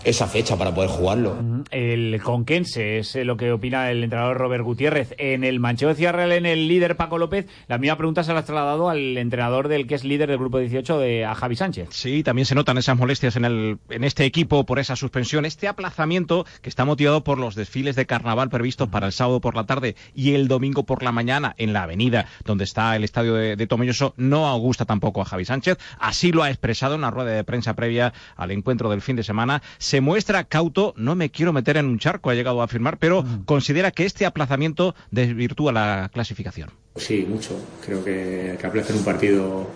[0.04, 1.36] esa fecha para poder jugarlo.
[1.70, 5.14] El Conquense es eh, lo que opina el entrenador Robert Gutiérrez.
[5.18, 8.32] En el Manchego de Ciudad Real, en el líder Paco López, la misma pregunta se
[8.32, 11.56] la ha trasladado al entrenador del que es líder del grupo 18, de, a Javi
[11.56, 11.88] Sánchez.
[11.90, 15.68] Sí, también se notan esas molestias en, el, en este equipo por esa suspensión, este
[15.68, 19.64] aplazamiento que está motivado por los desfiles de carnaval previstos para el sábado por la
[19.64, 23.56] tarde y el domingo por la mañana en la avenida donde está el estadio de,
[23.56, 25.78] de Tomelloso, no gusta tampoco a Javi Sánchez.
[25.98, 29.22] Así lo ha expresado en una rueda de prensa previa al encuentro del fin de
[29.22, 29.62] semana.
[29.90, 33.24] Se muestra cauto, no me quiero meter en un charco, ha llegado a afirmar, pero
[33.44, 36.70] considera que este aplazamiento desvirtúa la clasificación.
[36.94, 37.56] Sí, mucho.
[37.84, 39.66] Creo que, que aplazar un partido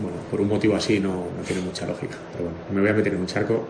[0.00, 2.14] bueno, por un motivo así no, no tiene mucha lógica.
[2.30, 3.66] Pero bueno, me voy a meter en un charco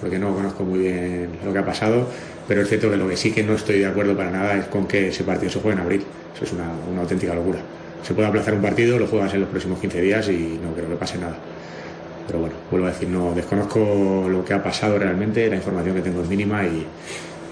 [0.00, 2.08] porque no conozco muy bien lo que ha pasado,
[2.48, 4.64] pero es cierto que lo que sí que no estoy de acuerdo para nada es
[4.68, 6.04] con que ese partido se juegue en abril.
[6.34, 7.58] Eso es una, una auténtica locura.
[8.02, 10.88] Se puede aplazar un partido, lo juegas en los próximos 15 días y no creo
[10.88, 11.36] que pase nada.
[12.26, 16.02] Pero bueno, vuelvo a decir, no desconozco lo que ha pasado realmente, la información que
[16.02, 16.86] tengo es mínima y,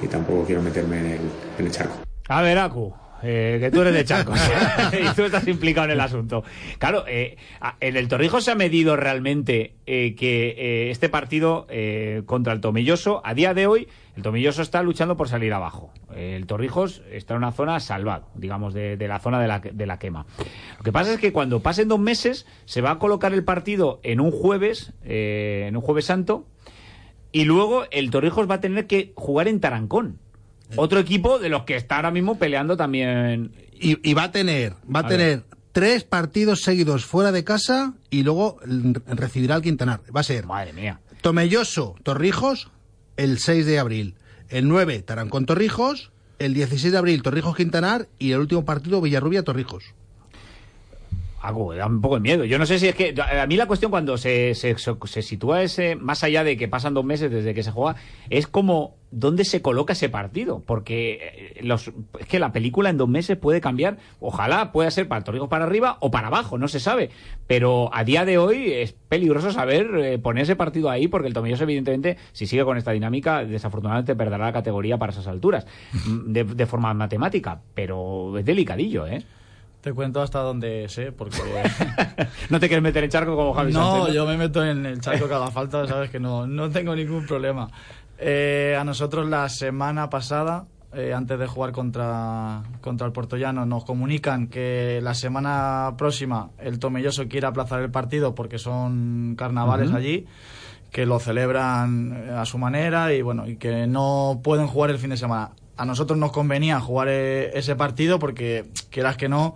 [0.02, 1.20] y tampoco quiero meterme en el,
[1.58, 1.96] en el charco.
[2.28, 4.32] A ver, Acu, eh, que tú eres de Chaco
[4.92, 6.44] y tú estás implicado en el asunto.
[6.78, 7.36] Claro, eh,
[7.80, 12.60] en el Torrijos se ha medido realmente eh, que eh, este partido eh, contra el
[12.60, 15.92] Tomelloso, a día de hoy, el Tomelloso está luchando por salir abajo.
[16.14, 19.98] El Torrijos está en una zona salvado, digamos, de, la zona de la, de la
[19.98, 20.26] quema.
[20.78, 24.00] Lo que pasa es que cuando pasen dos meses, se va a colocar el partido
[24.02, 26.46] en un jueves, en un jueves santo,
[27.32, 30.18] y luego el Torrijos va a tener que jugar en Tarancón.
[30.76, 33.52] Otro equipo de los que está ahora mismo peleando también.
[33.72, 37.94] Y, y va a tener, va a, A tener tres partidos seguidos fuera de casa
[38.10, 38.58] y luego
[39.06, 40.00] recibirá al Quintanar.
[40.14, 41.00] Va a ser Madre mía.
[41.22, 42.70] Tomelloso, Torrijos,
[43.16, 44.14] el 6 de abril.
[44.48, 46.12] El 9, Tarancón, Torrijos.
[46.38, 48.08] El 16 de abril, Torrijos, Quintanar.
[48.18, 49.94] Y el último partido, Villarrubia, Torrijos.
[51.40, 52.44] Algo, da un poco de miedo.
[52.44, 53.14] Yo no sé si es que.
[53.18, 55.96] A mí la cuestión cuando se, se, se sitúa ese.
[55.96, 57.96] Más allá de que pasan dos meses desde que se juega,
[58.28, 58.98] es como.
[59.12, 60.62] ¿Dónde se coloca ese partido?
[60.64, 63.96] Porque eh, los, es que la película en dos meses puede cambiar.
[64.20, 67.10] Ojalá pueda ser para Torrijos para arriba o para abajo, no se sabe.
[67.48, 71.34] Pero a día de hoy es peligroso saber eh, poner ese partido ahí, porque el
[71.34, 75.66] Tomelloso, evidentemente, si sigue con esta dinámica, desafortunadamente perderá la categoría para esas alturas.
[76.26, 77.62] De, de forma matemática.
[77.74, 79.24] Pero es delicadillo, ¿eh?
[79.80, 81.38] Te cuento hasta donde sé, porque...
[82.50, 85.00] No te quieres meter en charco como Javi No, Sánchez, yo me meto en el
[85.00, 87.68] charco que haga falta, sabes que no, no tengo ningún problema.
[88.18, 93.84] Eh, a nosotros la semana pasada, eh, antes de jugar contra, contra el Portollano, nos
[93.84, 100.26] comunican que la semana próxima el Tomelloso quiere aplazar el partido porque son carnavales allí,
[100.90, 104.98] que lo celebran eh, a su manera y bueno, y que no pueden jugar el
[104.98, 105.52] fin de semana.
[105.80, 109.54] A nosotros nos convenía jugar eh, ese partido porque, quieras que no,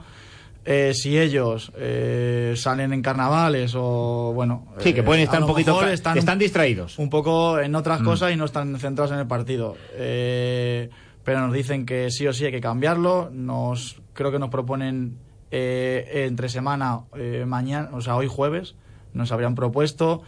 [0.64, 5.46] eh, si ellos eh, salen en carnavales o bueno Sí, que pueden eh, estar un
[5.46, 6.98] poquito ca- están distraídos.
[6.98, 8.04] un poco en otras Mm.
[8.06, 10.88] cosas y no están centrados en el partido Eh,
[11.24, 15.18] pero nos dicen que sí o sí hay que cambiarlo nos creo que nos proponen
[15.50, 17.00] eh, entre semana
[17.46, 18.74] mañana o sea hoy jueves
[19.12, 20.22] nos habrían propuesto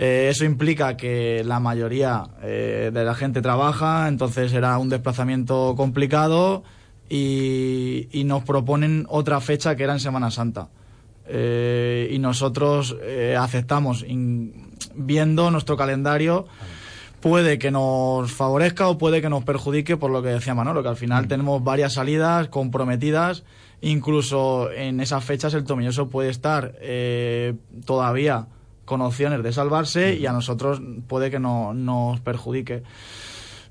[0.00, 5.74] Eh, eso implica que la mayoría eh, de la gente trabaja, entonces será un desplazamiento
[5.76, 6.62] complicado
[7.08, 10.68] y, y nos proponen otra fecha que era en Semana Santa.
[11.26, 16.46] Eh, y nosotros eh, aceptamos, in- viendo nuestro calendario,
[17.20, 20.88] puede que nos favorezca o puede que nos perjudique por lo que decía Manolo, que
[20.90, 23.42] al final tenemos varias salidas comprometidas,
[23.80, 28.46] incluso en esas fechas el Tomilloso puede estar eh, todavía
[28.88, 32.82] con opciones de salvarse y a nosotros puede que no nos perjudique.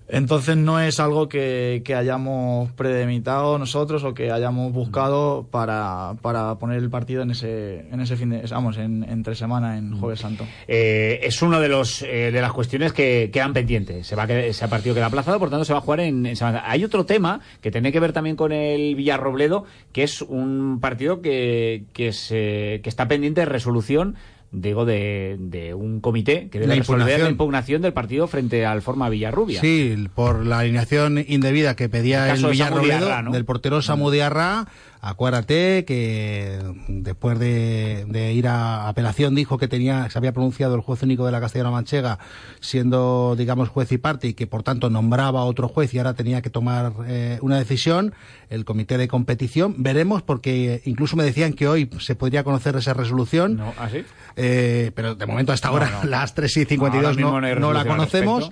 [0.09, 6.55] Entonces no es algo que, que hayamos premeditado nosotros o que hayamos buscado para, para
[6.55, 10.21] poner el partido en ese, en ese fin de, vamos, en, entre semana, en Jueves
[10.21, 10.45] Santo.
[10.67, 14.07] Eh, es una de los eh, de las cuestiones que quedan pendientes.
[14.07, 16.37] Se va a ese partido queda aplazado, por tanto se va a jugar en, en
[16.37, 16.63] Semana.
[16.65, 21.21] Hay otro tema que tiene que ver también con el Villarrobledo, que es un partido
[21.21, 24.15] que, que, se, que está pendiente de resolución.
[24.49, 27.31] Digo, de, de un comité que debe La resolver la impugnación.
[27.31, 29.59] impugnación del partido frente al Forma Villarrubia.
[29.59, 33.31] Sí, por la alineación indebida que pedía El el, ¿no?
[33.31, 34.67] del portero Samu Diarra.
[35.09, 40.81] Acuérdate que después de, de ir a apelación dijo que tenía se había pronunciado el
[40.81, 42.19] juez único de la Castellana Manchega
[42.59, 46.13] siendo, digamos, juez y parte y que por tanto nombraba a otro juez y ahora
[46.13, 48.13] tenía que tomar eh, una decisión.
[48.49, 52.93] El comité de competición veremos porque incluso me decían que hoy se podría conocer esa
[52.93, 53.57] resolución.
[53.57, 54.03] No, ¿ah, sí?
[54.35, 56.09] Eh, pero de momento hasta ahora, No, no.
[56.09, 58.51] las 3 y Ahora 52 mismo no, no no la conocemos.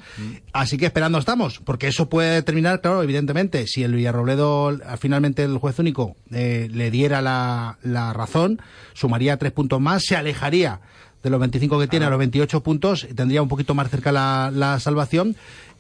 [0.54, 5.58] Así que esperando estamos, porque eso puede determinar, claro, evidentemente, si el Villarrobledo, finalmente el
[5.58, 8.62] juez único, eh, le diera la, la razón,
[8.94, 10.80] sumaría tres puntos más, se alejaría
[11.24, 14.52] de los 25 que tiene a los 28 puntos, tendría un poquito más cerca la,
[14.54, 15.36] la salvación.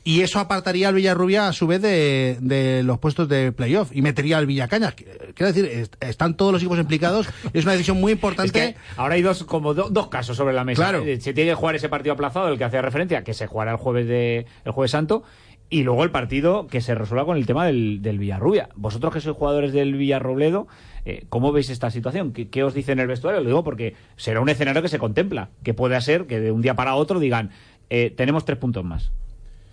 [0.07, 4.03] Y eso apartaría al Villarrubia a su vez de, de los puestos de playoff y
[4.03, 4.93] metería al Villacañas.
[4.93, 7.27] Quiero decir, est- están todos los equipos implicados.
[7.53, 8.45] Es una decisión muy importante.
[8.67, 10.77] Es que ahora hay dos como do- dos casos sobre la mesa.
[10.83, 11.03] Claro.
[11.03, 13.71] Eh, Se tiene que jugar ese partido aplazado, el que hacía referencia, que se jugará
[13.71, 15.23] el jueves de el jueves santo,
[15.69, 18.69] y luego el partido que se resuelva con el tema del, del Villarrubia.
[18.75, 20.67] Vosotros que sois jugadores del Villarrobledo,
[21.05, 22.33] eh, ¿cómo veis esta situación?
[22.33, 23.41] ¿Qué, qué os dice en el vestuario?
[23.41, 26.61] Lo digo porque será un escenario que se contempla, que puede ser que de un
[26.61, 27.51] día para otro digan
[27.89, 29.11] eh, tenemos tres puntos más.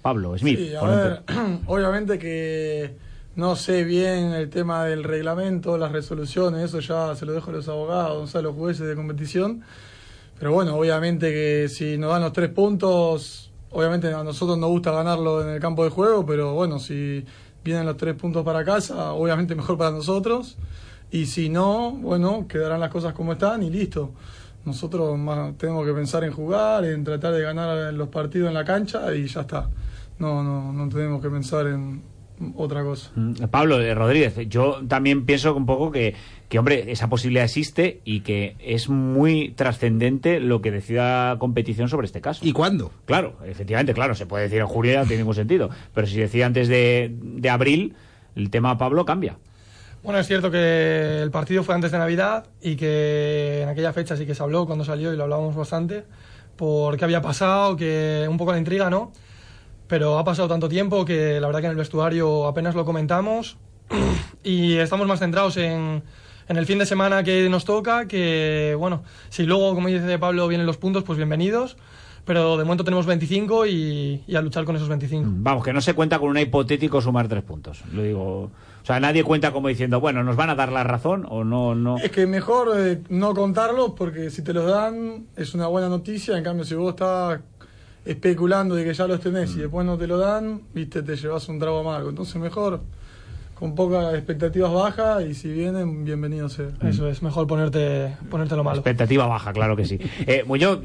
[0.01, 0.59] Pablo, Smith.
[0.59, 1.23] Sí, a ver,
[1.67, 2.95] obviamente que
[3.37, 7.55] no sé bien el tema del reglamento, las resoluciones, eso ya se lo dejo a
[7.55, 9.63] los abogados, a los jueces de competición.
[10.39, 14.93] Pero bueno, obviamente que si nos dan los tres puntos, obviamente a nosotros nos gusta
[14.93, 17.25] ganarlo en el campo de juego, pero bueno, si
[17.65, 20.57] vienen los tres puntos para casa, obviamente mejor para nosotros.
[21.11, 24.13] Y si no, bueno, quedarán las cosas como están y listo.
[24.65, 28.65] Nosotros más tenemos que pensar en jugar, en tratar de ganar los partidos en la
[28.65, 29.69] cancha y ya está.
[30.19, 32.03] No, no, no tenemos que pensar en
[32.57, 33.11] otra cosa.
[33.15, 36.15] Mm, Pablo eh, Rodríguez, yo también pienso un poco que,
[36.49, 42.07] que, hombre, esa posibilidad existe y que es muy trascendente lo que decida competición sobre
[42.07, 42.47] este caso.
[42.47, 42.91] ¿Y cuándo?
[43.05, 45.71] Claro, efectivamente, claro, se puede decir en julio, no tiene ningún sentido.
[45.95, 47.95] Pero si decía antes de, de abril,
[48.37, 49.37] el tema Pablo cambia.
[50.03, 54.17] Bueno, es cierto que el partido fue antes de Navidad y que en aquella fecha
[54.17, 56.05] sí que se habló cuando salió y lo hablábamos bastante
[56.57, 59.13] por qué había pasado, que un poco la intriga, ¿no?
[59.87, 63.57] Pero ha pasado tanto tiempo que la verdad que en el vestuario apenas lo comentamos
[64.43, 66.03] y estamos más centrados en,
[66.49, 70.49] en el fin de semana que nos toca, que bueno, si luego, como dice Pablo,
[70.49, 71.77] vienen los puntos, pues bienvenidos
[72.25, 75.29] pero de momento tenemos 25 y, y, a luchar con esos 25.
[75.29, 77.83] Vamos, que no se cuenta con un hipotético sumar tres puntos.
[77.93, 78.51] Lo digo.
[78.83, 81.75] O sea, nadie cuenta como diciendo, bueno, ¿nos van a dar la razón o no?
[81.75, 81.99] no?
[81.99, 86.37] Es que mejor eh, no contarlos porque si te los dan es una buena noticia.
[86.37, 87.41] En cambio, si vos estás
[88.05, 91.49] especulando de que ya los tenés y después no te lo dan, viste, te llevas
[91.49, 92.11] un trago amargo.
[92.11, 92.81] Entonces, mejor
[93.63, 96.71] con pocas expectativas bajas y si vienen, bienvenidos sea.
[96.85, 98.79] Eso es, mejor ponerte, ponerte lo malo.
[98.79, 100.01] Expectativa baja, claro que sí.
[100.27, 100.81] Eh, Muñoz,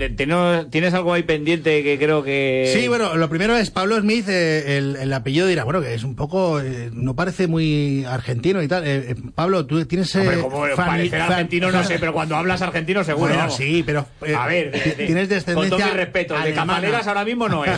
[0.70, 2.72] ¿tienes algo ahí pendiente que creo que...?
[2.72, 6.04] Sí, bueno, lo primero es Pablo Smith, eh, el, el, apellido dirá, bueno, que es
[6.04, 8.84] un poco, eh, no parece muy argentino y tal.
[8.86, 10.16] Eh, Pablo, tú tienes...
[10.16, 13.34] Hombre, como parecer argentino no sé, pero cuando hablas argentino seguro.
[13.34, 14.06] Bueno, sí, pero...
[14.38, 17.66] a ver, de, de, tienes descendencia Con todo mi respeto, de Capaleras ahora mismo no
[17.66, 17.72] es,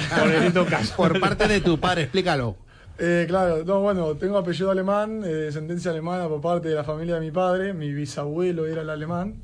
[0.54, 0.94] por caso.
[0.98, 2.58] Por parte de tu padre, explícalo.
[3.02, 7.16] Eh, claro, no, bueno, tengo apellido alemán, eh, descendencia alemana por parte de la familia
[7.16, 7.74] de mi padre.
[7.74, 9.36] Mi bisabuelo era el alemán,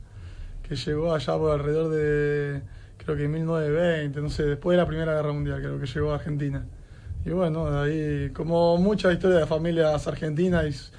[0.62, 2.62] que llegó allá por alrededor de,
[2.98, 6.16] creo que 1920, no sé, después de la Primera Guerra Mundial, creo que llegó a
[6.16, 6.66] Argentina.
[7.26, 10.92] Y bueno, de ahí, como mucha historia de familias argentinas,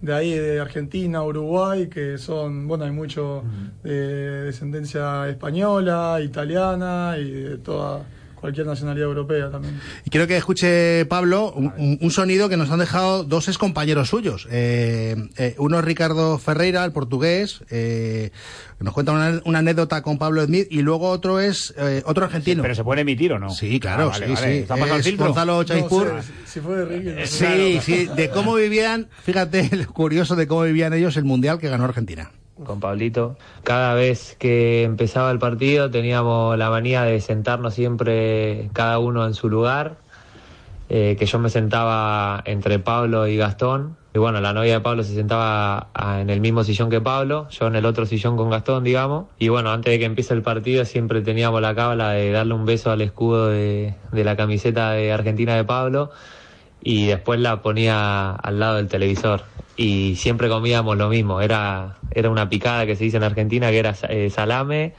[0.00, 3.44] de ahí de Argentina, Uruguay, que son, bueno, hay mucho
[3.84, 8.02] de descendencia española, italiana y de toda
[8.40, 9.80] cualquier nacionalidad europea también.
[10.04, 14.08] Y quiero que escuche, Pablo, un, un sonido que nos han dejado dos ex compañeros
[14.08, 14.48] suyos.
[14.50, 18.30] Eh, eh, uno es Ricardo Ferreira, el portugués, eh,
[18.78, 22.24] que nos cuenta una, una, anécdota con Pablo Smith, y luego otro es eh, otro
[22.24, 22.56] argentino.
[22.56, 23.50] Sí, ¿Pero se puede emitir o no?
[23.50, 24.52] Sí, claro, ah, vale, sí, vale.
[24.52, 24.58] sí.
[24.60, 25.16] ¿Está pasando el?
[25.16, 25.62] Gonzalo.
[25.62, 27.26] No si fue de Ricky, no sé.
[27.26, 27.82] Sí, Claro.
[27.82, 31.84] sí, de cómo vivían, fíjate, lo curioso de cómo vivían ellos el Mundial que ganó
[31.84, 32.30] Argentina
[32.64, 33.36] con Pablito.
[33.64, 39.34] Cada vez que empezaba el partido teníamos la manía de sentarnos siempre cada uno en
[39.34, 39.96] su lugar,
[40.88, 43.96] eh, que yo me sentaba entre Pablo y Gastón.
[44.12, 45.88] Y bueno, la novia de Pablo se sentaba
[46.18, 49.26] en el mismo sillón que Pablo, yo en el otro sillón con Gastón, digamos.
[49.38, 52.64] Y bueno, antes de que empiece el partido siempre teníamos la cábala de darle un
[52.64, 56.10] beso al escudo de, de la camiseta de Argentina de Pablo
[56.82, 59.44] y después la ponía al lado del televisor
[59.80, 63.78] y siempre comíamos lo mismo, era, era una picada que se dice en Argentina que
[63.78, 64.92] era eh, salame,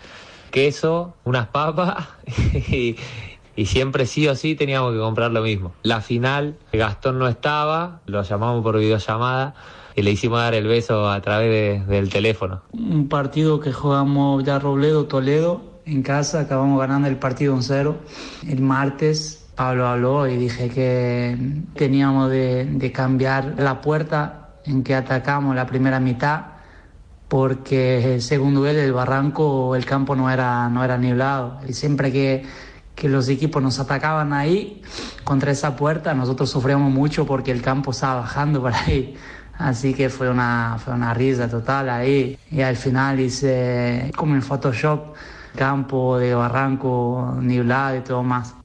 [0.50, 2.08] queso, unas papas
[2.68, 2.96] y,
[3.64, 5.74] siempre sí o sí teníamos que comprar lo mismo.
[5.84, 9.54] La final, Gastón no estaba, lo llamamos por videollamada
[9.96, 12.64] y le hicimos dar el beso a través de, del teléfono.
[12.72, 17.94] Un partido que jugamos ya Robledo, Toledo, en casa, acabamos ganando el partido 1-0.
[18.50, 21.38] El martes Pablo habló y dije que
[21.76, 26.42] teníamos de, de cambiar la puerta en que atacamos la primera mitad
[27.28, 32.44] porque según él el barranco el campo no era no era nivelado y siempre que,
[32.94, 34.82] que los equipos nos atacaban ahí
[35.24, 39.16] contra esa puerta nosotros sufríamos mucho porque el campo estaba bajando por ahí.
[39.58, 42.38] Así que fue una fue una risa total ahí.
[42.50, 45.14] Y al final hice como en Photoshop
[45.56, 48.56] campo de barranco nivelado y todo más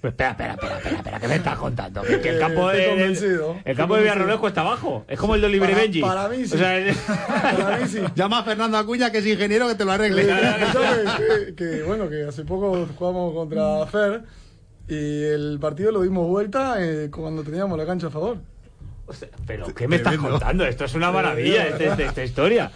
[0.00, 2.02] pues espera, espera, espera, espera, espera, ¿qué me estás contando?
[2.02, 5.04] Que, que el campo Estoy de, el campo de Villarroel cuesta abajo.
[5.08, 6.00] Es como el de Oliver y Para- Benji.
[6.00, 6.54] para mí sí.
[6.54, 6.94] O sea,
[7.58, 8.00] Para mí sí.
[8.14, 10.26] Llama a Fernando Acuña, que es ingeniero, que te lo arregle.
[10.26, 14.22] que, que, bueno, que hace poco jugamos contra Fer
[14.88, 18.38] y el partido lo dimos vuelta eh, cuando teníamos la cancha a favor.
[19.46, 20.64] pero ¿qué me estás contando?
[20.66, 22.70] Esto es una maravilla, esta, esta- esta historia.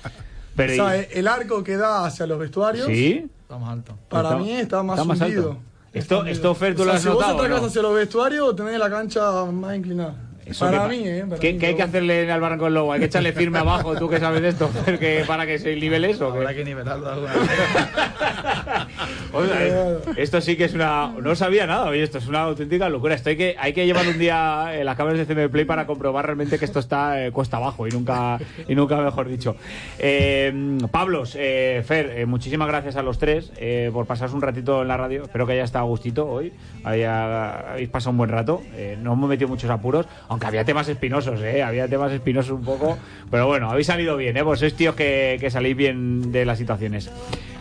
[0.57, 3.31] Pero, o sea, el arco que da hacia los vestuarios, ¿Sí?
[3.43, 3.97] Está más alto.
[4.09, 5.51] para Está- mí está más está más hundido.
[5.53, 5.63] alto.
[5.93, 7.39] Esto, esto Fer, tú O lo sea, has si vos notado.
[7.41, 7.67] atacás ¿no?
[7.69, 10.15] hacia los vestuarios, tenés la cancha más inclinada.
[10.51, 11.25] Eso para que- mí, ¿eh?
[11.29, 12.93] Para ¿Qué, mí, qué hay que hacerle al Barranco del Lobo?
[12.93, 13.97] ¿Hay que echarle firme abajo?
[13.97, 14.71] ¿Tú que sabes de esto?
[14.99, 16.27] Que para que se nivele eso?
[16.33, 16.57] Habrá ¿qué?
[16.57, 17.43] que nivelarlo alguna vez.
[19.33, 21.13] Oye, esto sí que es una.
[21.23, 23.15] No sabía nada, oye, esto es una auténtica locura.
[23.15, 25.87] Esto hay que, hay que llevar un día en las cámaras de CM Play para
[25.87, 29.57] comprobar realmente que esto está eh, cuesta abajo y nunca, y nunca mejor dicho.
[29.99, 34.83] Eh, Pablos, eh, Fer, eh, muchísimas gracias a los tres eh, por pasaros un ratito
[34.83, 35.25] en la radio.
[35.25, 36.53] Espero que haya estado a gustito hoy.
[36.85, 38.63] Haya, habéis pasado un buen rato.
[38.75, 42.65] Eh, no hemos metido muchos apuros, aunque había temas espinosos, eh, había temas espinosos un
[42.65, 42.99] poco.
[43.31, 44.43] Pero bueno, habéis salido bien, ¿eh?
[44.43, 47.11] Vos sois tíos que, que salís bien de las situaciones.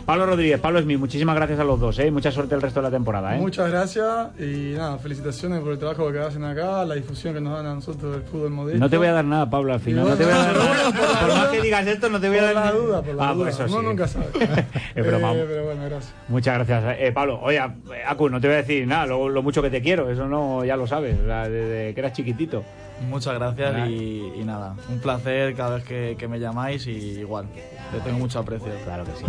[0.08, 2.10] Pablo Rodríguez, Pablo Smith, muchísimas gracias a los dos, ¿eh?
[2.10, 3.40] Mucha suerte el resto de la temporada, ¿eh?
[3.40, 7.52] Muchas gracias y nada, felicitaciones por el trabajo que hacen acá, la difusión que nos
[7.54, 8.80] dan a nosotros del fútbol moderno.
[8.80, 10.08] No te voy a dar nada, Pablo, al final.
[10.08, 11.20] No te voy a dar nada.
[11.20, 13.34] Por más que digas esto, no te voy a dar la duda, por la Ah,
[13.34, 13.44] duda.
[13.44, 13.84] pues eso sí.
[13.84, 14.26] nunca sabe.
[14.94, 15.34] Es broma.
[15.34, 16.14] Eh, pero bueno, gracias.
[16.28, 16.96] Muchas gracias.
[17.00, 19.68] Eh, Pablo, oye, eh, Acu, no te voy a decir nada, lo, lo mucho que
[19.68, 22.64] te quiero, eso no, ya lo sabes, desde que eras chiquitito.
[23.08, 23.88] Muchas gracias Nada.
[23.88, 26.90] y, y nada, un placer cada vez que, que me llamáis y
[27.20, 27.46] igual,
[27.92, 28.68] le tengo mucho aprecio.
[28.84, 29.24] Claro que sí.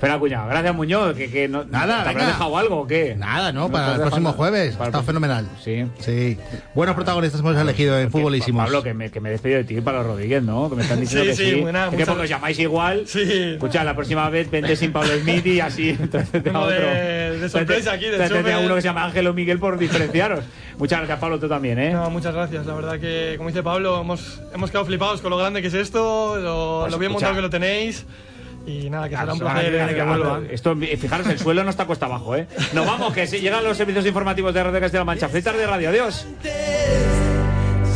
[0.00, 3.14] Pero Acuña, gracias Muñoz, que, que no, Nada, ¿te habrás dejado algo o qué?
[3.16, 4.74] Nada, no, te para el próximo jueves.
[4.76, 5.48] Para el Está próximo- fenomenal.
[5.62, 5.86] Sí.
[5.98, 6.38] Sí.
[6.74, 8.64] Buenos protagonistas hemos elegido en Futbolísimos.
[8.64, 10.68] Pablo, que me, que me he despedido de ti, Pablo Rodríguez, ¿no?
[10.70, 11.60] Que me están diciendo Sí, que sí, sí.
[11.62, 13.06] buena, Es que muchas- porque os llamáis igual.
[13.06, 13.22] Sí.
[13.54, 15.90] Escucha, la próxima vez vente sin Pablo Smith y así.
[16.12, 16.76] a Vengo otro.
[16.76, 18.64] de- de sorpresa aquí, del Tráete a chofer.
[18.66, 20.44] uno que se llama Ángelo Miguel por diferenciaros.
[20.78, 21.90] Muchas gracias, Pablo, tú también, ¿eh?
[21.92, 22.66] No, muchas gracias.
[22.66, 25.74] La verdad que, como dice Pablo, hemos, hemos quedado flipados con lo grande que es
[25.74, 27.26] esto, lo, Pues lo bien escucha.
[27.28, 28.04] montado que lo tenéis.
[28.66, 30.40] Y nada, que será un placer que- que que- vuelva.
[30.50, 32.46] Esto, fijaros, el suelo no está cuesta abajo, ¿eh?
[32.74, 35.28] Nos vamos, que si llegan los servicios informativos de Radio Castilla-La Mancha.
[35.28, 36.26] Feliz tarde de radio, adiós.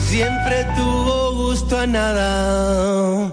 [0.06, 3.32] Siempre tuvo gusto a nada.